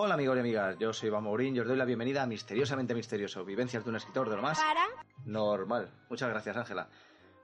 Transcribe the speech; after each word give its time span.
Hola 0.00 0.14
amigos 0.14 0.36
y 0.36 0.40
amigas, 0.40 0.78
yo 0.78 0.92
soy 0.92 1.08
Iván 1.08 1.24
Mourín 1.24 1.56
y 1.56 1.58
os 1.58 1.66
doy 1.66 1.76
la 1.76 1.84
bienvenida 1.84 2.22
a 2.22 2.26
Misteriosamente 2.26 2.94
Misterioso, 2.94 3.44
vivencias 3.44 3.82
de 3.82 3.90
un 3.90 3.96
escritor 3.96 4.30
de 4.30 4.36
lo 4.36 4.42
más 4.42 4.56
Para. 4.56 4.86
normal. 5.24 5.90
Muchas 6.08 6.28
gracias 6.28 6.56
Ángela. 6.56 6.88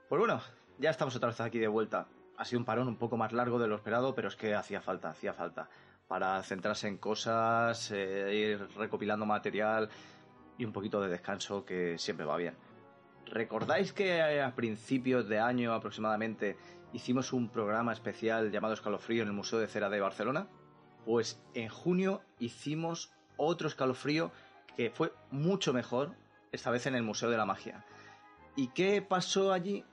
Pues 0.07 0.19
bueno, 0.19 0.41
ya 0.77 0.89
estamos 0.89 1.13
otra 1.17 1.27
vez 1.27 1.41
aquí 1.41 1.59
de 1.59 1.67
vuelta. 1.67 2.07
Ha 2.37 2.45
sido 2.45 2.59
un 2.59 2.65
parón 2.65 2.87
un 2.87 2.95
poco 2.95 3.17
más 3.17 3.33
largo 3.33 3.59
de 3.59 3.67
lo 3.67 3.75
esperado, 3.75 4.15
pero 4.15 4.29
es 4.29 4.37
que 4.37 4.55
hacía 4.55 4.79
falta, 4.79 5.09
hacía 5.09 5.33
falta. 5.33 5.67
Para 6.07 6.41
centrarse 6.43 6.87
en 6.87 6.97
cosas, 6.97 7.91
eh, 7.91 8.33
ir 8.33 8.69
recopilando 8.77 9.25
material 9.25 9.89
y 10.57 10.63
un 10.63 10.71
poquito 10.71 11.01
de 11.01 11.09
descanso 11.09 11.65
que 11.65 11.97
siempre 11.97 12.25
va 12.25 12.37
bien. 12.37 12.55
¿Recordáis 13.25 13.91
que 13.91 14.21
a 14.41 14.55
principios 14.55 15.27
de 15.27 15.41
año 15.41 15.73
aproximadamente 15.73 16.55
hicimos 16.93 17.33
un 17.33 17.49
programa 17.49 17.91
especial 17.91 18.49
llamado 18.49 18.75
Escalofrío 18.75 19.23
en 19.23 19.27
el 19.27 19.33
Museo 19.33 19.59
de 19.59 19.67
Cera 19.67 19.89
de 19.89 19.99
Barcelona? 19.99 20.47
Pues 21.05 21.39
en 21.53 21.69
junio 21.69 22.21
hicimos 22.39 23.11
otro 23.37 23.67
escalofrío 23.67 24.31
que 24.75 24.89
fue 24.89 25.13
mucho 25.31 25.71
mejor, 25.71 26.15
esta 26.51 26.71
vez 26.71 26.85
en 26.87 26.95
el 26.95 27.03
Museo 27.03 27.29
de 27.29 27.37
la 27.37 27.45
Magia. 27.45 27.85
¿Y 28.55 28.69
qué 28.69 29.01
pasó 29.01 29.53
allí? 29.53 29.85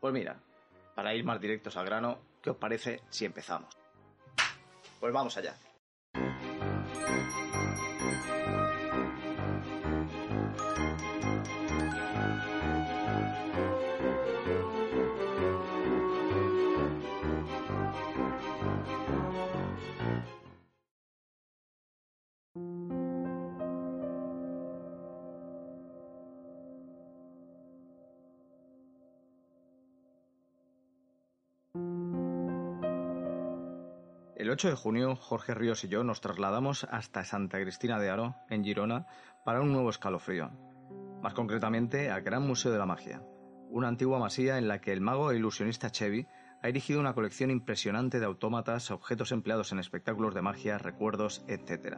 Pues 0.00 0.14
mira, 0.14 0.40
para 0.94 1.14
ir 1.14 1.24
más 1.24 1.40
directos 1.40 1.76
al 1.76 1.86
grano, 1.86 2.18
¿qué 2.42 2.50
os 2.50 2.56
parece 2.56 3.02
si 3.08 3.24
empezamos? 3.24 3.74
Pues 5.00 5.12
vamos 5.12 5.36
allá. 5.36 5.56
8 34.52 34.68
de 34.68 34.76
junio, 34.76 35.16
Jorge 35.16 35.54
Ríos 35.54 35.82
y 35.82 35.88
yo 35.88 36.04
nos 36.04 36.20
trasladamos 36.20 36.84
hasta 36.90 37.24
Santa 37.24 37.58
Cristina 37.58 37.98
de 37.98 38.10
Aro, 38.10 38.36
en 38.50 38.62
Girona, 38.62 39.06
para 39.46 39.62
un 39.62 39.72
nuevo 39.72 39.88
escalofrío. 39.88 40.50
Más 41.22 41.32
concretamente, 41.32 42.10
al 42.10 42.20
Gran 42.20 42.46
Museo 42.46 42.70
de 42.70 42.76
la 42.76 42.84
Magia, 42.84 43.22
una 43.70 43.88
antigua 43.88 44.18
masía 44.18 44.58
en 44.58 44.68
la 44.68 44.78
que 44.78 44.92
el 44.92 45.00
mago 45.00 45.30
e 45.30 45.36
ilusionista 45.36 45.90
Chevy 45.90 46.26
ha 46.62 46.68
erigido 46.68 47.00
una 47.00 47.14
colección 47.14 47.50
impresionante 47.50 48.20
de 48.20 48.26
autómatas, 48.26 48.90
objetos 48.90 49.32
empleados 49.32 49.72
en 49.72 49.78
espectáculos 49.78 50.34
de 50.34 50.42
magia, 50.42 50.76
recuerdos, 50.76 51.42
etc. 51.48 51.96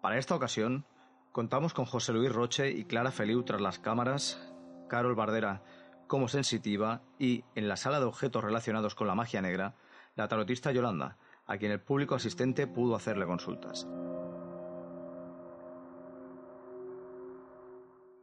Para 0.00 0.16
esta 0.16 0.34
ocasión, 0.34 0.86
contamos 1.32 1.74
con 1.74 1.84
José 1.84 2.14
Luis 2.14 2.32
Roche 2.32 2.70
y 2.70 2.86
Clara 2.86 3.10
Feliu 3.10 3.42
tras 3.42 3.60
las 3.60 3.78
cámaras, 3.78 4.54
Carol 4.88 5.14
Bardera 5.14 5.62
como 6.06 6.28
sensitiva 6.28 7.02
y, 7.18 7.44
en 7.54 7.68
la 7.68 7.76
sala 7.76 7.98
de 7.98 8.06
objetos 8.06 8.44
relacionados 8.44 8.94
con 8.94 9.06
la 9.06 9.14
magia 9.14 9.42
negra, 9.42 9.74
la 10.16 10.28
tarotista 10.28 10.72
Yolanda, 10.72 11.16
a 11.46 11.56
quien 11.56 11.72
el 11.72 11.80
público 11.80 12.14
asistente 12.14 12.66
pudo 12.66 12.94
hacerle 12.96 13.26
consultas. 13.26 13.86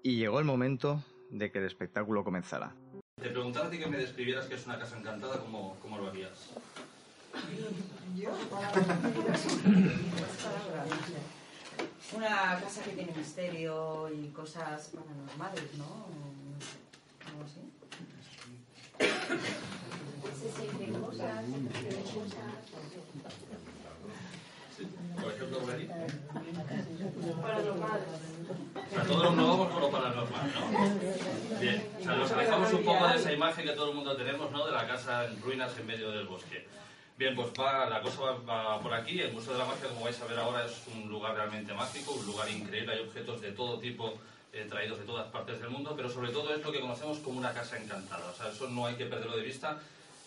Y 0.03 0.17
llegó 0.17 0.39
el 0.39 0.45
momento 0.45 1.03
de 1.29 1.51
que 1.51 1.59
el 1.59 1.65
espectáculo 1.65 2.23
comenzara. 2.23 2.75
Te 3.21 3.29
preguntaba 3.29 3.67
a 3.67 3.69
ti 3.69 3.77
que 3.77 3.87
me 3.87 3.97
describieras 3.97 4.47
qué 4.47 4.55
es 4.55 4.65
una 4.65 4.79
casa 4.79 4.97
encantada, 4.97 5.39
¿cómo, 5.39 5.77
cómo 5.81 5.99
lo 5.99 6.07
harías? 6.09 6.53
Yo, 8.15 8.31
Una 12.13 12.59
casa 12.59 12.83
que 12.83 12.91
tiene 12.91 13.13
misterio 13.15 14.09
y 14.13 14.27
cosas 14.29 14.89
paranormales, 14.89 15.77
¿no? 15.77 16.07
Algo 17.25 17.43
así. 17.45 17.61
Se 18.99 18.99
sienten 18.99 19.19
cosas, 19.19 19.19
se 19.19 19.19
ven 19.19 19.19
cosas. 19.19 19.19
Sí. 19.19 19.20
Por 25.21 25.31
ejemplo. 25.31 25.59
Paranormal. 27.41 28.01
Todos 29.07 29.35
nos 29.35 29.47
vamos 29.47 29.71
con 29.71 29.81
lo 29.81 29.89
paranormal, 29.91 30.53
¿no? 30.53 31.59
Bien, 31.59 31.87
o 31.99 32.03
sea, 32.03 32.15
nos 32.15 32.31
alejamos 32.31 32.73
un 32.73 32.83
poco 32.83 33.07
de 33.07 33.15
esa 33.15 33.31
imagen 33.31 33.65
que 33.65 33.71
todo 33.73 33.89
el 33.91 33.95
mundo 33.95 34.17
tenemos, 34.17 34.51
¿no? 34.51 34.65
De 34.65 34.71
la 34.73 34.85
casa 34.85 35.25
en 35.25 35.41
ruinas 35.41 35.77
en 35.77 35.87
medio 35.87 36.11
del 36.11 36.27
bosque. 36.27 36.67
Bien, 37.17 37.35
pues 37.35 37.49
va, 37.57 37.87
la 37.87 38.01
cosa 38.01 38.21
va, 38.21 38.33
va 38.33 38.81
por 38.81 38.93
aquí. 38.93 39.21
El 39.21 39.31
Museo 39.31 39.53
de 39.53 39.59
la 39.59 39.65
Magia, 39.65 39.87
como 39.89 40.01
vais 40.05 40.19
a 40.19 40.25
ver 40.25 40.39
ahora, 40.39 40.65
es 40.65 40.83
un 40.93 41.07
lugar 41.09 41.35
realmente 41.35 41.73
mágico, 41.73 42.13
un 42.13 42.25
lugar 42.25 42.49
increíble. 42.49 42.93
Hay 42.93 42.99
objetos 43.01 43.39
de 43.41 43.51
todo 43.51 43.79
tipo 43.79 44.15
traídos 44.69 44.99
de 44.99 45.05
todas 45.05 45.27
partes 45.31 45.59
del 45.59 45.69
mundo, 45.69 45.93
pero 45.95 46.09
sobre 46.09 46.31
todo 46.31 46.53
es 46.53 46.63
lo 46.63 46.71
que 46.71 46.79
conocemos 46.79 47.19
como 47.19 47.39
una 47.39 47.53
casa 47.53 47.77
encantada. 47.77 48.29
O 48.29 48.35
sea, 48.35 48.49
eso 48.49 48.69
no 48.69 48.85
hay 48.85 48.95
que 48.95 49.05
perderlo 49.05 49.37
de 49.37 49.43
vista 49.43 49.79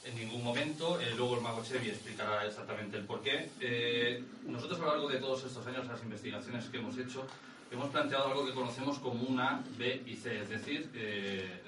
en 0.05 0.15
ningún 0.17 0.43
momento. 0.45 1.01
Eh, 1.01 1.15
luego 1.17 1.37
el 1.37 1.41
mago 1.41 1.63
Chevy 1.65 1.91
explicará 1.91 2.47
exactamente 2.47 2.97
el 2.97 3.05
porqué. 3.05 3.51
Eh, 3.61 4.23
nosotros 4.47 4.79
a 4.81 4.83
lo 4.85 4.91
largo 4.91 5.09
de 5.09 5.19
todos 5.19 5.45
estos 5.45 5.67
años, 5.67 5.87
las 5.87 6.03
investigaciones 6.03 6.65
que 6.67 6.79
hemos 6.79 6.97
hecho, 6.99 7.27
hemos 7.71 7.89
planteado 7.91 8.29
algo 8.29 8.47
que 8.47 8.53
conocemos 8.53 8.99
como 8.99 9.23
una 9.23 9.63
B 9.77 10.03
y 10.07 10.17
C, 10.17 10.43
es 10.43 10.49
decir, 10.49 10.91
eh, 10.95 11.61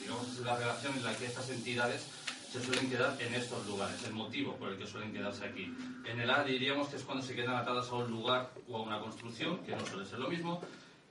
digamos 0.00 0.28
es 0.28 0.40
la 0.40 0.56
relación 0.56 0.96
en 0.96 1.04
la 1.04 1.16
que 1.16 1.26
estas 1.26 1.48
entidades 1.50 2.06
se 2.52 2.62
suelen 2.64 2.90
quedar 2.90 3.16
en 3.20 3.32
estos 3.34 3.64
lugares, 3.66 4.02
el 4.04 4.12
motivo 4.12 4.56
por 4.56 4.70
el 4.70 4.76
que 4.76 4.86
suelen 4.86 5.12
quedarse 5.12 5.44
aquí. 5.44 5.72
En 6.04 6.20
el 6.20 6.28
A 6.30 6.42
diríamos 6.42 6.88
que 6.88 6.96
es 6.96 7.02
cuando 7.02 7.24
se 7.24 7.34
quedan 7.34 7.54
atadas 7.54 7.88
a 7.88 7.94
un 7.94 8.10
lugar 8.10 8.50
o 8.68 8.76
a 8.76 8.82
una 8.82 8.98
construcción, 8.98 9.58
que 9.58 9.74
no 9.74 9.86
suele 9.86 10.04
ser 10.04 10.18
lo 10.18 10.28
mismo. 10.28 10.60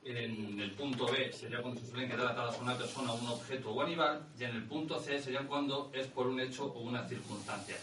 En 0.02 0.58
el 0.58 0.70
punto 0.72 1.06
B 1.06 1.30
sería 1.32 1.60
cuando 1.60 1.80
se 1.80 1.88
suelen 1.88 2.08
quedar 2.08 2.28
atadas 2.28 2.56
a 2.56 2.62
una 2.62 2.76
persona, 2.76 3.12
un 3.12 3.28
objeto 3.28 3.70
o 3.70 3.82
animal. 3.82 4.26
Y 4.38 4.44
en 4.44 4.56
el 4.56 4.64
punto 4.64 4.98
C 4.98 5.20
sería 5.20 5.46
cuando 5.46 5.90
es 5.94 6.06
por 6.06 6.26
un 6.26 6.40
hecho 6.40 6.64
o 6.64 6.80
una 6.80 7.06
circunstancia. 7.06 7.76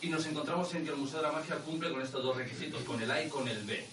Y 0.00 0.08
nos 0.08 0.26
encontramos 0.26 0.74
en 0.74 0.84
que 0.84 0.90
el 0.90 0.96
Museo 0.96 1.18
de 1.18 1.26
la 1.26 1.32
Magia 1.32 1.56
cumple 1.56 1.90
con 1.90 2.00
estos 2.00 2.22
dos 2.22 2.36
requisitos, 2.36 2.82
con 2.84 3.00
el 3.00 3.10
A 3.10 3.22
y 3.22 3.28
con 3.28 3.46
el 3.46 3.62
B. 3.64 3.84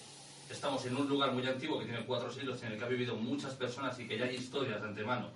Estamos 0.50 0.84
en 0.86 0.96
un 0.96 1.08
lugar 1.08 1.32
muy 1.32 1.46
antiguo 1.46 1.78
que 1.78 1.86
tiene 1.86 2.04
cuatro 2.04 2.30
siglos, 2.30 2.62
en 2.62 2.72
el 2.72 2.78
que 2.78 2.84
ha 2.84 2.88
vivido 2.88 3.16
muchas 3.16 3.54
personas 3.54 3.98
y 3.98 4.06
que 4.06 4.18
ya 4.18 4.26
hay 4.26 4.36
historias 4.36 4.80
de 4.82 4.88
antemano 4.88 5.30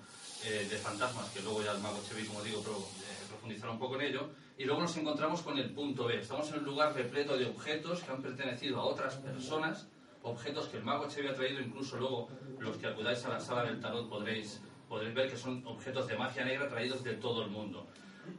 eh, 0.45 0.67
de 0.71 0.77
fantasmas, 0.77 1.31
que 1.31 1.41
luego 1.41 1.63
ya 1.63 1.73
el 1.73 1.79
mago 1.79 2.03
Chevy, 2.07 2.27
como 2.27 2.43
digo, 2.43 2.61
eh, 2.61 3.27
profundizará 3.29 3.73
un 3.73 3.79
poco 3.79 3.97
en 3.97 4.03
ello. 4.03 4.29
Y 4.59 4.65
luego 4.65 4.83
nos 4.83 4.97
encontramos 4.97 5.43
con 5.43 5.59
el 5.59 5.71
punto 5.71 6.07
B. 6.07 6.19
Estamos 6.21 6.49
en 6.51 6.61
un 6.61 6.65
lugar 6.65 6.95
repleto 6.95 7.37
de 7.37 7.47
objetos 7.47 8.03
que 8.03 8.11
han 8.11 8.23
pertenecido 8.23 8.81
a 8.81 8.85
otras 8.85 9.15
personas, 9.17 9.87
objetos 10.27 10.69
que 10.69 10.77
el 10.79 10.85
mago 10.85 11.09
Chevy 11.09 11.29
ha 11.29 11.35
traído, 11.35 11.61
incluso 11.61 11.97
luego 11.97 12.29
los 12.59 12.77
que 12.77 12.87
acudáis 12.87 13.25
a 13.25 13.31
la 13.31 13.41
sala 13.41 13.65
del 13.65 13.81
tarot 13.81 14.09
podréis, 14.09 14.61
podréis 14.89 15.15
ver 15.15 15.31
que 15.31 15.37
son 15.37 15.65
objetos 15.67 16.09
de 16.09 16.17
magia 16.17 16.45
negra 16.45 16.69
traídos 16.69 17.03
de 17.05 17.15
todo 17.15 17.45
el 17.45 17.51
mundo. 17.51 17.87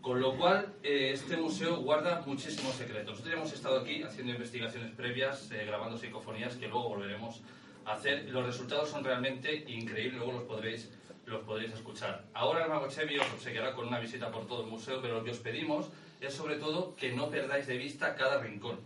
Con 0.02 0.20
lo 0.20 0.38
cual, 0.38 0.74
eh, 0.84 1.12
este 1.14 1.38
museo 1.38 1.78
guarda 1.78 2.22
muchísimos 2.26 2.76
secretos. 2.76 3.12
Nosotros 3.12 3.34
hemos 3.34 3.54
estado 3.54 3.80
aquí 3.80 4.04
haciendo 4.04 4.34
investigaciones 4.34 4.92
previas, 4.92 5.50
eh, 5.52 5.64
grabando 5.66 5.98
psicofonías 5.98 6.58
que 6.58 6.68
luego 6.68 6.90
volveremos 6.90 7.42
a 7.86 7.94
hacer. 7.94 8.30
Los 8.30 8.46
resultados 8.46 8.90
son 8.90 9.06
realmente 9.06 9.64
increíbles, 9.68 10.18
luego 10.18 10.34
los 10.34 10.44
podréis, 10.44 10.92
los 11.26 11.42
podréis 11.44 11.72
escuchar. 11.72 12.26
Ahora 12.34 12.66
el 12.66 12.70
mago 12.70 12.90
Chevy 12.90 13.18
os 13.18 13.32
obsequiará 13.32 13.74
con 13.74 13.88
una 13.88 14.00
visita 14.00 14.30
por 14.30 14.46
todo 14.46 14.66
el 14.66 14.70
museo, 14.70 15.02
pero 15.02 15.20
lo 15.20 15.24
que 15.24 15.32
os 15.32 15.40
pedimos 15.40 15.90
es 16.20 16.34
sobre 16.34 16.58
todo 16.58 16.94
que 16.98 17.14
no 17.14 17.30
perdáis 17.30 17.66
de 17.66 17.78
vista 17.78 18.14
cada 18.16 18.42
rincón, 18.42 18.82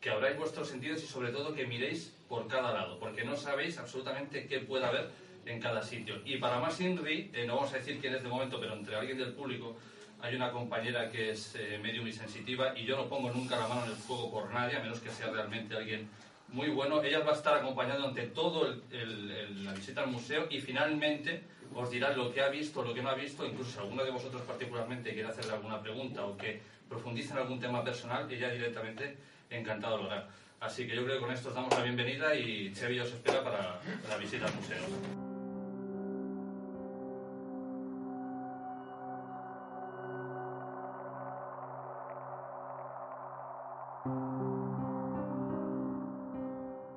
que 0.00 0.08
abráis 0.08 0.38
vuestros 0.38 0.68
sentidos 0.68 1.02
y 1.02 1.06
sobre 1.06 1.30
todo 1.30 1.54
que 1.54 1.66
miréis 1.66 2.17
por 2.28 2.46
cada 2.46 2.72
lado, 2.72 2.98
porque 2.98 3.24
no 3.24 3.36
sabéis 3.36 3.78
absolutamente 3.78 4.46
qué 4.46 4.60
puede 4.60 4.84
haber 4.84 5.10
en 5.46 5.60
cada 5.60 5.82
sitio. 5.82 6.20
Y 6.24 6.36
para 6.36 6.58
más 6.60 6.80
INRI, 6.80 7.30
eh, 7.32 7.44
no 7.46 7.56
vamos 7.56 7.72
a 7.72 7.78
decir 7.78 7.98
quién 8.00 8.14
es 8.14 8.22
de 8.22 8.28
momento, 8.28 8.60
pero 8.60 8.74
entre 8.74 8.96
alguien 8.96 9.18
del 9.18 9.32
público 9.32 9.76
hay 10.20 10.34
una 10.34 10.50
compañera 10.50 11.10
que 11.10 11.30
es 11.30 11.54
eh, 11.54 11.78
medium 11.82 12.06
y 12.06 12.12
sensitiva 12.12 12.76
y 12.76 12.84
yo 12.84 12.96
no 12.96 13.08
pongo 13.08 13.30
nunca 13.30 13.56
la 13.56 13.68
mano 13.68 13.84
en 13.84 13.90
el 13.90 13.96
fuego 13.96 14.30
por 14.30 14.52
nadie, 14.52 14.76
a 14.76 14.80
menos 14.80 15.00
que 15.00 15.10
sea 15.10 15.30
realmente 15.30 15.76
alguien 15.76 16.08
muy 16.48 16.68
bueno. 16.68 17.02
Ella 17.02 17.20
va 17.20 17.32
a 17.32 17.36
estar 17.36 17.56
acompañando 17.56 18.08
ante 18.08 18.22
todo 18.26 18.76
la 18.90 19.72
visita 19.72 20.02
al 20.02 20.08
museo 20.08 20.46
y 20.50 20.60
finalmente 20.60 21.42
os 21.74 21.90
dirá 21.90 22.14
lo 22.16 22.32
que 22.32 22.40
ha 22.40 22.48
visto, 22.48 22.82
lo 22.82 22.94
que 22.94 23.02
no 23.02 23.10
ha 23.10 23.14
visto, 23.14 23.46
incluso 23.46 23.70
si 23.70 23.78
alguno 23.78 24.04
de 24.04 24.10
vosotros 24.10 24.42
particularmente 24.42 25.12
quiere 25.12 25.28
hacerle 25.28 25.52
alguna 25.52 25.80
pregunta 25.80 26.24
o 26.24 26.36
que 26.36 26.60
profundice 26.88 27.32
en 27.32 27.38
algún 27.38 27.60
tema 27.60 27.84
personal, 27.84 28.30
ella 28.30 28.50
directamente 28.50 29.16
encantado 29.50 29.98
lo 29.98 30.10
hará. 30.10 30.28
Así 30.60 30.86
que 30.86 30.96
yo 30.96 31.04
creo 31.04 31.16
que 31.16 31.24
con 31.24 31.32
esto 31.32 31.50
os 31.50 31.54
damos 31.54 31.72
la 31.72 31.82
bienvenida 31.82 32.34
y 32.34 32.72
Chevy 32.72 32.98
os 32.98 33.08
espera 33.08 33.44
para 33.44 33.80
la 34.08 34.16
visita 34.16 34.46
al 34.46 34.54
museo. 34.54 34.78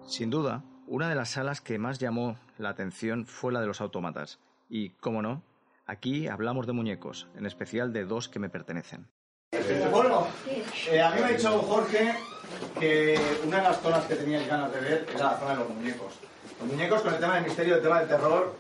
Sin 0.07 0.29
duda, 0.29 0.63
una 0.87 1.07
de 1.07 1.15
las 1.15 1.29
salas 1.29 1.61
que 1.61 1.77
más 1.77 1.99
llamó 1.99 2.37
la 2.57 2.69
atención 2.69 3.25
fue 3.25 3.53
la 3.53 3.61
de 3.61 3.67
los 3.67 3.79
autómatas. 3.79 4.39
Y, 4.69 4.89
cómo 4.89 5.21
no, 5.21 5.43
aquí 5.85 6.27
hablamos 6.27 6.67
de 6.67 6.73
muñecos, 6.73 7.27
en 7.37 7.45
especial 7.45 7.93
de 7.93 8.05
dos 8.05 8.27
que 8.27 8.39
me 8.39 8.49
pertenecen. 8.49 9.07
Bueno, 9.91 10.27
eh, 10.89 11.01
a 11.01 11.11
mí 11.11 11.21
me 11.21 11.25
ha 11.27 11.29
dicho 11.29 11.59
Jorge 11.59 12.13
que 12.79 13.19
una 13.45 13.57
de 13.57 13.63
las 13.63 13.81
zonas 13.81 14.05
que 14.05 14.15
teníais 14.15 14.47
ganas 14.47 14.73
de 14.73 14.79
ver 14.79 15.07
era 15.13 15.31
la 15.31 15.37
zona 15.37 15.51
de 15.51 15.57
los 15.57 15.69
muñecos. 15.69 16.13
Los 16.59 16.69
muñecos 16.69 17.01
con 17.01 17.13
el 17.13 17.19
tema 17.19 17.35
del 17.35 17.43
misterio, 17.45 17.75
el 17.75 17.81
tema 17.81 17.99
del 17.99 18.07
terror, 18.07 18.55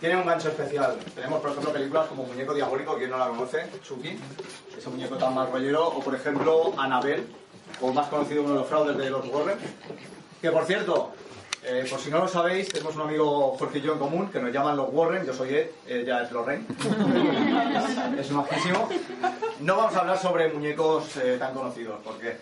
tienen 0.00 0.18
un 0.18 0.26
gancho 0.26 0.48
especial. 0.48 0.96
Tenemos, 1.14 1.40
por 1.40 1.50
ejemplo, 1.50 1.72
películas 1.72 2.06
como 2.08 2.24
Muñeco 2.24 2.54
Diabólico, 2.54 2.96
quien 2.96 3.10
no 3.10 3.18
la 3.18 3.28
conoce, 3.28 3.66
Chucky, 3.82 4.18
ese 4.76 4.88
muñeco 4.90 5.16
tan 5.16 5.34
mal 5.34 5.50
rollero, 5.50 5.88
o 5.88 6.00
por 6.00 6.14
ejemplo, 6.14 6.74
Annabelle, 6.78 7.24
o 7.80 7.92
más 7.92 8.08
conocido 8.08 8.42
uno 8.42 8.52
de 8.52 8.58
los 8.60 8.68
fraudes 8.68 8.96
de 8.96 9.10
los 9.10 9.26
Warren. 9.28 9.58
Que 10.40 10.50
por 10.50 10.64
cierto, 10.64 11.12
eh, 11.64 11.86
por 11.88 11.98
si 11.98 12.10
no 12.10 12.18
lo 12.18 12.28
sabéis, 12.28 12.68
tenemos 12.68 12.94
un 12.94 13.02
amigo 13.02 13.56
Jorge 13.58 13.78
y 13.78 13.82
yo 13.82 13.94
en 13.94 13.98
común 13.98 14.28
que 14.30 14.38
nos 14.38 14.52
llaman 14.52 14.76
los 14.76 14.88
Warren, 14.92 15.24
yo 15.26 15.32
soy 15.32 15.54
Ed, 15.54 15.70
ella 15.88 16.22
es 16.22 16.30
Lorraine. 16.30 16.64
es 18.20 18.30
majísimo. 18.30 18.88
No 19.60 19.76
vamos 19.76 19.96
a 19.96 20.00
hablar 20.00 20.18
sobre 20.18 20.52
muñecos 20.52 21.16
eh, 21.16 21.36
tan 21.38 21.54
conocidos, 21.54 21.98
porque 22.04 22.36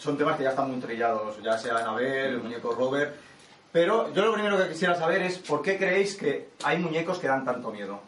son 0.00 0.16
temas 0.16 0.36
que 0.36 0.44
ya 0.44 0.50
están 0.50 0.70
muy 0.70 0.80
trillados, 0.80 1.40
ya 1.42 1.58
sea 1.58 1.76
Annabelle, 1.76 2.30
el 2.30 2.42
muñeco 2.42 2.74
Robert. 2.74 3.14
Pero 3.70 4.12
yo 4.14 4.24
lo 4.24 4.32
primero 4.32 4.56
que 4.56 4.70
quisiera 4.70 4.94
saber 4.94 5.22
es 5.22 5.38
por 5.38 5.60
qué 5.62 5.76
creéis 5.76 6.16
que 6.16 6.48
hay 6.64 6.78
muñecos 6.78 7.18
que 7.18 7.28
dan 7.28 7.44
tanto 7.44 7.70
miedo. 7.70 8.00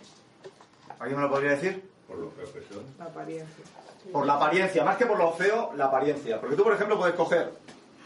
¿Alguien 0.99 1.21
me 1.21 1.27
lo 1.27 1.31
podría 1.31 1.51
decir? 1.51 1.89
Por 2.09 2.19
lo 2.19 2.31
feo 2.31 2.53
que 2.53 2.75
son. 2.75 2.85
La 2.99 3.05
apariencia. 3.05 3.65
Por 4.11 4.27
la 4.27 4.35
apariencia, 4.35 4.85
más 4.85 4.97
que 4.97 5.07
por 5.07 5.19
lo 5.19 5.33
feo, 5.33 5.73
la 5.77 5.85
apariencia. 5.85 6.41
Porque 6.41 6.57
tú, 6.57 6.65
por 6.65 6.73
ejemplo, 6.73 6.99
puedes 6.99 7.15
coger 7.15 7.53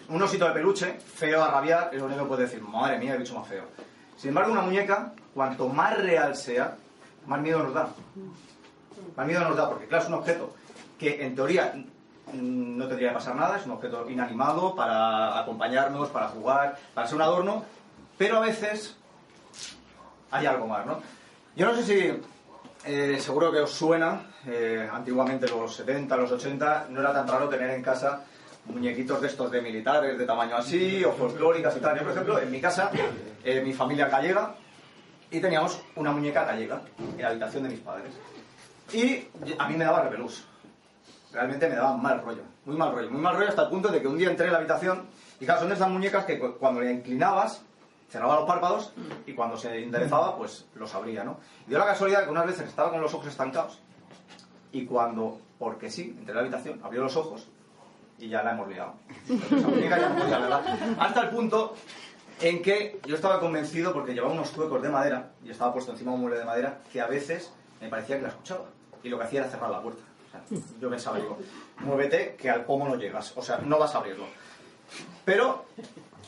un 0.08 0.20
osito 0.20 0.46
de 0.46 0.52
peluche, 0.52 0.98
feo 0.98 1.42
a 1.42 1.50
rabiar, 1.50 1.90
y 1.92 1.96
lo 1.96 2.06
único 2.06 2.22
que 2.22 2.28
puedes 2.28 2.50
decir, 2.50 2.66
madre 2.66 2.98
mía, 2.98 3.12
el 3.12 3.20
bicho 3.20 3.38
más 3.38 3.48
feo. 3.48 3.64
Sin 4.16 4.30
embargo, 4.30 4.52
una 4.52 4.62
muñeca, 4.62 5.12
cuanto 5.32 5.68
más 5.68 5.96
real 5.96 6.36
sea, 6.36 6.76
más 7.26 7.40
miedo 7.40 7.62
nos 7.62 7.72
da. 7.72 7.88
Más 9.16 9.26
miedo 9.26 9.40
nos 9.40 9.56
da, 9.56 9.68
porque 9.68 9.86
claro, 9.86 10.02
es 10.02 10.08
un 10.08 10.14
objeto 10.16 10.54
que 10.98 11.24
en 11.24 11.34
teoría 11.34 11.72
no 12.32 12.88
tendría 12.88 13.10
que 13.10 13.14
pasar 13.14 13.36
nada, 13.36 13.56
es 13.56 13.66
un 13.66 13.72
objeto 13.72 14.08
inanimado 14.08 14.74
para 14.74 15.38
acompañarnos, 15.38 16.08
para 16.10 16.28
jugar, 16.28 16.76
para 16.94 17.06
ser 17.06 17.16
un 17.16 17.22
adorno, 17.22 17.64
pero 18.18 18.38
a 18.38 18.40
veces 18.40 18.96
hay 20.30 20.46
algo 20.46 20.66
más, 20.66 20.86
¿no? 20.86 21.00
Yo 21.54 21.66
no 21.66 21.74
sé 21.74 21.82
si, 21.84 22.22
eh, 22.84 23.18
seguro 23.20 23.52
que 23.52 23.60
os 23.60 23.70
suena, 23.70 24.22
eh, 24.46 24.88
antiguamente 24.92 25.48
los 25.48 25.74
70, 25.74 26.16
los 26.16 26.32
80, 26.32 26.86
no 26.90 27.00
era 27.00 27.12
tan 27.12 27.26
raro 27.26 27.48
tener 27.48 27.70
en 27.70 27.82
casa 27.82 28.24
muñequitos 28.66 29.20
de 29.20 29.28
estos 29.28 29.50
de 29.50 29.62
militares, 29.62 30.18
de 30.18 30.26
tamaño 30.26 30.56
así, 30.56 31.04
o 31.04 31.12
folclóricas 31.12 31.76
y 31.76 31.80
tal. 31.80 31.96
Yo, 31.96 32.02
por 32.02 32.12
ejemplo, 32.12 32.38
en 32.40 32.50
mi 32.50 32.60
casa, 32.60 32.90
eh, 33.44 33.62
mi 33.64 33.72
familia 33.72 34.08
gallega, 34.08 34.54
y 35.30 35.40
teníamos 35.40 35.80
una 35.94 36.12
muñeca 36.12 36.44
gallega 36.44 36.82
en 36.98 37.22
la 37.22 37.28
habitación 37.28 37.64
de 37.64 37.68
mis 37.70 37.80
padres. 37.80 38.12
Y 38.92 39.28
a 39.58 39.68
mí 39.68 39.76
me 39.76 39.84
daba 39.84 40.02
repelús. 40.02 40.46
Realmente 41.32 41.68
me 41.68 41.74
daba 41.76 41.96
mal 41.96 42.22
rollo, 42.22 42.42
muy 42.64 42.76
mal 42.76 42.92
rollo, 42.92 43.10
muy 43.10 43.20
mal 43.20 43.34
rollo 43.36 43.48
hasta 43.48 43.62
el 43.64 43.68
punto 43.68 43.88
de 43.88 44.00
que 44.00 44.08
un 44.08 44.16
día 44.16 44.30
entré 44.30 44.46
en 44.46 44.52
la 44.52 44.58
habitación 44.58 45.06
y 45.40 45.44
claro, 45.44 45.60
son 45.60 45.68
de 45.68 45.74
esas 45.74 45.88
muñecas 45.90 46.24
que 46.24 46.38
cu- 46.38 46.54
cuando 46.58 46.80
le 46.80 46.92
inclinabas 46.92 47.62
cerraba 48.08 48.36
los 48.36 48.44
párpados 48.46 48.92
y 49.26 49.32
cuando 49.34 49.56
se 49.56 49.82
enderezaba 49.82 50.36
pues 50.38 50.64
los 50.76 50.94
abría, 50.94 51.24
¿no? 51.24 51.38
Y 51.66 51.70
dio 51.70 51.78
la 51.78 51.86
casualidad 51.86 52.24
que 52.24 52.30
unas 52.30 52.46
veces 52.46 52.68
estaba 52.68 52.90
con 52.90 53.00
los 53.00 53.12
ojos 53.12 53.26
estancados 53.26 53.80
y 54.72 54.86
cuando, 54.86 55.40
porque 55.58 55.90
sí, 55.90 56.14
entré 56.18 56.30
en 56.30 56.34
la 56.36 56.40
habitación, 56.42 56.80
abrió 56.84 57.02
los 57.02 57.16
ojos 57.16 57.48
y 58.18 58.28
ya 58.28 58.42
la 58.42 58.52
hemos 58.52 58.68
liado. 58.68 58.94
Esa 59.28 59.68
muñeca 59.68 59.98
ya 59.98 60.08
no 60.10 60.24
verla. 60.24 60.62
Hasta 60.98 61.20
el 61.22 61.28
punto 61.30 61.74
en 62.40 62.62
que 62.62 63.00
yo 63.06 63.14
estaba 63.16 63.40
convencido, 63.40 63.92
porque 63.92 64.14
llevaba 64.14 64.32
unos 64.32 64.52
tuecos 64.52 64.80
de 64.82 64.88
madera 64.88 65.30
y 65.44 65.50
estaba 65.50 65.72
puesto 65.72 65.92
encima 65.92 66.12
de 66.12 66.14
un 66.16 66.20
mueble 66.22 66.38
de 66.38 66.44
madera, 66.44 66.78
que 66.92 67.00
a 67.00 67.06
veces 67.06 67.52
me 67.80 67.88
parecía 67.88 68.16
que 68.16 68.22
la 68.22 68.28
escuchaba. 68.28 68.64
Y 69.02 69.08
lo 69.08 69.18
que 69.18 69.24
hacía 69.24 69.40
era 69.40 69.50
cerrar 69.50 69.70
la 69.70 69.80
puerta. 69.82 70.02
Yo 70.80 70.90
pensaba, 70.90 71.18
digo, 71.18 71.38
muévete 71.80 72.36
que 72.36 72.50
al 72.50 72.64
pomo 72.64 72.88
no 72.88 72.96
llegas. 72.96 73.32
O 73.36 73.42
sea, 73.42 73.58
no 73.58 73.78
vas 73.78 73.94
a 73.94 73.98
abrirlo. 73.98 74.26
Pero, 75.24 75.66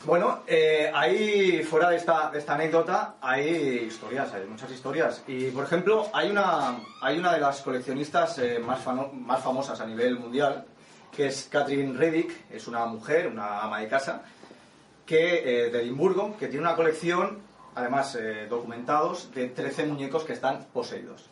bueno, 0.05 0.43
eh, 0.47 0.91
ahí, 0.93 1.63
fuera 1.63 1.89
de 1.89 1.97
esta, 1.97 2.29
de 2.31 2.39
esta 2.39 2.55
anécdota, 2.55 3.15
hay 3.21 3.85
historias, 3.87 4.33
hay 4.33 4.45
muchas 4.45 4.71
historias. 4.71 5.23
Y, 5.27 5.51
por 5.51 5.63
ejemplo, 5.63 6.07
hay 6.13 6.29
una, 6.29 6.79
hay 7.01 7.19
una 7.19 7.33
de 7.33 7.39
las 7.39 7.61
coleccionistas 7.61 8.37
eh, 8.39 8.59
más, 8.59 8.79
más 9.13 9.43
famosas 9.43 9.79
a 9.79 9.85
nivel 9.85 10.19
mundial, 10.19 10.65
que 11.15 11.27
es 11.27 11.47
Catherine 11.51 11.97
Reddick, 11.97 12.51
es 12.51 12.67
una 12.67 12.85
mujer, 12.85 13.27
una 13.27 13.61
ama 13.61 13.79
de 13.79 13.87
casa, 13.87 14.23
que, 15.09 15.65
eh, 15.65 15.69
de 15.71 15.81
Edimburgo, 15.81 16.37
que 16.37 16.47
tiene 16.47 16.61
una 16.61 16.75
colección, 16.75 17.39
además 17.73 18.15
eh, 18.15 18.45
documentados, 18.47 19.31
de 19.33 19.47
13 19.47 19.87
muñecos 19.87 20.23
que 20.23 20.33
están 20.33 20.67
poseídos. 20.71 21.25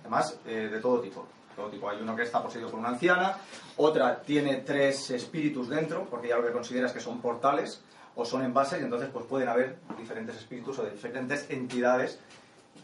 Además, 0.00 0.38
eh, 0.46 0.70
de 0.72 0.80
todo 0.80 1.00
tipo. 1.00 1.26
Tipo. 1.66 1.90
Hay 1.90 2.00
uno 2.00 2.14
que 2.14 2.22
está 2.22 2.42
poseído 2.42 2.70
por 2.70 2.78
una 2.78 2.90
anciana, 2.90 3.38
otra 3.76 4.22
tiene 4.22 4.56
tres 4.58 5.10
espíritus 5.10 5.68
dentro, 5.68 6.06
porque 6.08 6.28
ya 6.28 6.36
lo 6.36 6.46
que 6.46 6.52
considera 6.52 6.86
es 6.86 6.92
que 6.92 7.00
son 7.00 7.20
portales 7.20 7.82
o 8.14 8.24
son 8.24 8.44
envases, 8.44 8.80
y 8.80 8.84
entonces 8.84 9.10
pues 9.12 9.26
pueden 9.26 9.48
haber 9.48 9.76
diferentes 9.96 10.36
espíritus 10.36 10.78
o 10.78 10.84
diferentes 10.84 11.48
entidades 11.50 12.18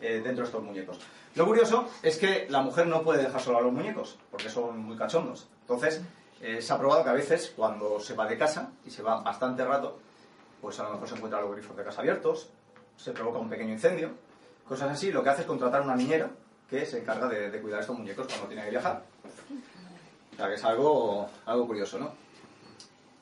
eh, 0.00 0.20
dentro 0.22 0.42
de 0.42 0.44
estos 0.44 0.62
muñecos. 0.62 0.98
Lo 1.34 1.46
curioso 1.46 1.88
es 2.02 2.18
que 2.18 2.46
la 2.48 2.60
mujer 2.60 2.86
no 2.86 3.02
puede 3.02 3.22
dejar 3.22 3.40
solo 3.40 3.58
a 3.58 3.60
los 3.62 3.72
muñecos, 3.72 4.16
porque 4.30 4.48
son 4.48 4.78
muy 4.78 4.96
cachondos. 4.96 5.48
Entonces, 5.62 6.02
eh, 6.40 6.62
se 6.62 6.72
ha 6.72 6.78
probado 6.78 7.02
que 7.02 7.10
a 7.10 7.14
veces 7.14 7.52
cuando 7.56 7.98
se 7.98 8.14
va 8.14 8.26
de 8.26 8.38
casa, 8.38 8.70
y 8.84 8.90
se 8.90 9.02
va 9.02 9.20
bastante 9.20 9.64
rato, 9.64 9.98
pues 10.60 10.78
a 10.78 10.84
lo 10.84 10.90
mejor 10.90 11.08
se 11.08 11.14
encuentran 11.16 11.42
los 11.42 11.52
grifos 11.52 11.76
de 11.76 11.84
casa 11.84 12.00
abiertos, 12.00 12.48
se 12.96 13.12
provoca 13.12 13.38
un 13.38 13.48
pequeño 13.48 13.72
incendio, 13.72 14.10
cosas 14.68 14.90
así. 14.92 15.10
Lo 15.10 15.22
que 15.22 15.30
hace 15.30 15.42
es 15.42 15.46
contratar 15.46 15.82
una 15.82 15.96
niñera 15.96 16.30
que 16.74 16.86
se 16.86 16.98
encarga 16.98 17.28
de, 17.28 17.60
cuidar 17.60 17.80
estos 17.80 17.96
muñecos 17.96 18.26
cuando 18.26 18.48
tiene 18.48 18.64
que 18.64 18.70
viajar. 18.70 19.02
O 20.32 20.36
sea, 20.36 20.48
que 20.48 20.54
es 20.54 20.64
algo, 20.64 21.30
algo 21.46 21.66
curioso, 21.66 21.98
¿no? 21.98 22.12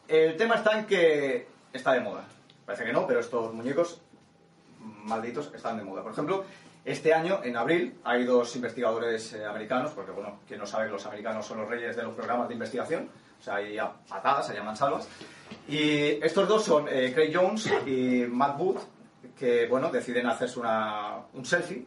El 0.09 0.37
tema 0.37 0.57
está 0.57 0.79
en 0.79 0.87
que 0.87 1.47
está 1.73 1.93
de 1.93 2.01
moda. 2.01 2.25
Parece 2.65 2.85
que 2.85 2.93
no, 2.93 3.07
pero 3.07 3.21
estos 3.21 3.53
muñecos 3.53 4.01
malditos 4.79 5.53
están 5.55 5.77
de 5.77 5.85
moda. 5.85 6.03
Por 6.03 6.13
ejemplo, 6.13 6.45
este 6.85 7.13
año, 7.13 7.41
en 7.45 7.57
abril, 7.57 7.99
hay 8.05 8.25
dos 8.25 8.57
investigadores 8.57 9.35
eh, 9.35 9.45
americanos, 9.45 9.93
porque 9.93 10.11
bueno, 10.13 10.41
quien 10.47 10.59
no 10.59 10.67
sabe 10.67 10.87
que 10.87 10.93
los 10.93 11.07
americanos 11.07 11.47
son 11.47 11.59
los 11.59 11.69
reyes 11.69 11.95
de 11.95 12.03
los 12.03 12.15
programas 12.15 12.49
de 12.49 12.55
investigación, 12.55 13.11
o 13.39 13.43
sea, 13.43 13.57
hay 13.57 13.79
a 13.79 13.93
patadas, 13.93 14.47
se 14.47 14.55
llaman 14.55 14.77
salvas. 14.77 15.09
Y 15.69 16.23
estos 16.25 16.49
dos 16.49 16.65
son 16.65 16.87
eh, 16.89 17.13
Craig 17.15 17.33
Jones 17.35 17.71
y 17.87 18.25
Matt 18.29 18.57
Booth, 18.57 18.81
que 19.39 19.67
bueno, 19.67 19.91
deciden 19.91 20.27
hacerse 20.27 20.59
una, 20.59 21.19
un 21.35 21.45
selfie 21.45 21.85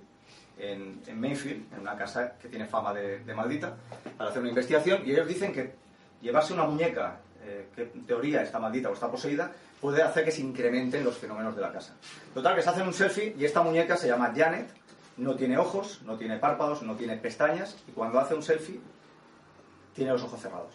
en, 0.58 1.02
en 1.06 1.20
Mayfield, 1.20 1.74
en 1.74 1.82
una 1.82 1.96
casa 1.96 2.34
que 2.42 2.48
tiene 2.48 2.66
fama 2.66 2.94
de, 2.94 3.20
de 3.20 3.34
maldita, 3.34 3.76
para 4.18 4.30
hacer 4.30 4.42
una 4.42 4.50
investigación. 4.50 5.02
Y 5.06 5.12
ellos 5.12 5.28
dicen 5.28 5.54
que 5.54 5.74
llevarse 6.22 6.54
una 6.54 6.64
muñeca 6.64 7.20
eh, 7.44 7.68
que 7.76 7.84
en 7.84 8.06
teoría 8.06 8.42
está 8.42 8.58
maldita 8.60 8.90
o 8.90 8.94
está 8.94 9.10
poseída 9.12 9.52
puede 9.80 10.02
hacer 10.02 10.26
que 10.26 10.32
se 10.32 10.42
incrementen 10.42 11.04
los 11.04 11.18
fenómenos 11.18 11.56
de 11.56 11.62
la 11.62 11.72
casa. 11.72 11.94
Total, 12.34 12.56
que 12.56 12.64
se 12.64 12.70
hacen 12.70 12.88
un 12.88 12.94
selfie 12.94 13.36
y 13.38 13.46
esta 13.46 13.62
muñeca 13.62 13.96
se 13.96 14.08
llama 14.08 14.34
Janet, 14.36 14.68
no 15.18 15.36
tiene 15.36 15.58
ojos, 15.58 16.02
no 16.04 16.18
tiene 16.18 16.38
párpados, 16.38 16.82
no 16.82 16.96
tiene 16.96 17.18
pestañas 17.18 17.78
y 17.88 17.92
cuando 17.92 18.20
hace 18.20 18.34
un 18.34 18.42
selfie 18.42 18.80
tiene 19.94 20.12
los 20.12 20.24
ojos 20.24 20.42
cerrados. 20.42 20.74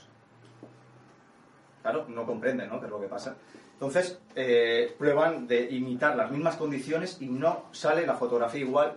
Claro, 1.83 2.07
no 2.09 2.25
comprenden, 2.25 2.69
¿no? 2.69 2.79
¿Qué 2.79 2.87
es 2.87 2.91
lo 2.91 3.01
que 3.01 3.09
pasa? 3.09 3.35
Entonces, 3.73 4.19
eh, 4.37 4.95
prueban 4.99 5.49
de 5.49 5.63
imitar 5.71 6.15
las 6.15 6.31
mismas 6.31 6.57
condiciones 6.57 7.17
y 7.21 7.27
no 7.27 7.65
sale 7.73 8.07
la 8.07 8.15
fotografía 8.15 8.61
igual 8.61 8.97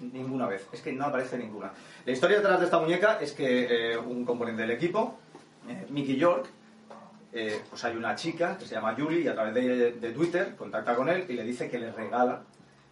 ninguna 0.00 0.46
vez. 0.46 0.66
Es 0.72 0.80
que 0.80 0.92
no 0.92 1.06
aparece 1.06 1.38
ninguna. 1.38 1.72
La 2.04 2.12
historia 2.12 2.38
detrás 2.38 2.58
de 2.60 2.66
esta 2.66 2.78
muñeca 2.78 3.18
es 3.20 3.32
que 3.32 3.92
eh, 3.92 3.98
un 3.98 4.24
componente 4.24 4.62
del 4.62 4.72
equipo, 4.72 5.18
eh, 5.68 5.86
Mickey 5.90 6.16
York, 6.16 6.46
eh, 7.32 7.60
pues 7.68 7.84
hay 7.84 7.96
una 7.96 8.14
chica 8.14 8.56
que 8.56 8.64
se 8.64 8.74
llama 8.74 8.94
Julie 8.96 9.20
y 9.20 9.28
a 9.28 9.34
través 9.34 9.54
de, 9.54 9.92
de 9.92 10.10
Twitter 10.12 10.56
contacta 10.56 10.94
con 10.94 11.08
él 11.08 11.26
y 11.28 11.34
le 11.34 11.44
dice 11.44 11.68
que 11.68 11.78
le 11.78 11.92
regala 11.92 12.42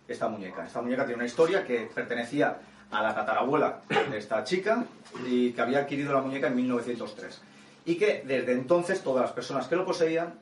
esta 0.07 0.29
muñeca. 0.29 0.67
Esta 0.67 0.83
muñeca 0.83 1.05
tiene 1.05 1.17
una 1.17 1.27
historia 1.27 1.65
que 1.65 1.89
pertenecía 1.95 2.59
a 2.91 3.03
la 3.03 3.15
tatarabuela 3.15 3.81
de 4.11 4.19
esta 4.19 4.45
chica 4.45 4.85
y 5.27 5.53
que 5.53 5.61
había 5.61 5.81
adquirido 5.81 6.13
la 6.13 6.21
muñeca 6.21 6.49
en 6.49 6.57
1903. 6.57 7.43
Y 7.87 7.97
que 7.97 8.23
desde 8.25 8.53
entonces 8.53 9.03
todas 9.03 9.23
las 9.23 9.33
personas 9.33 9.67
que 9.67 9.77
lo 9.77 9.85
poseían 9.85 10.35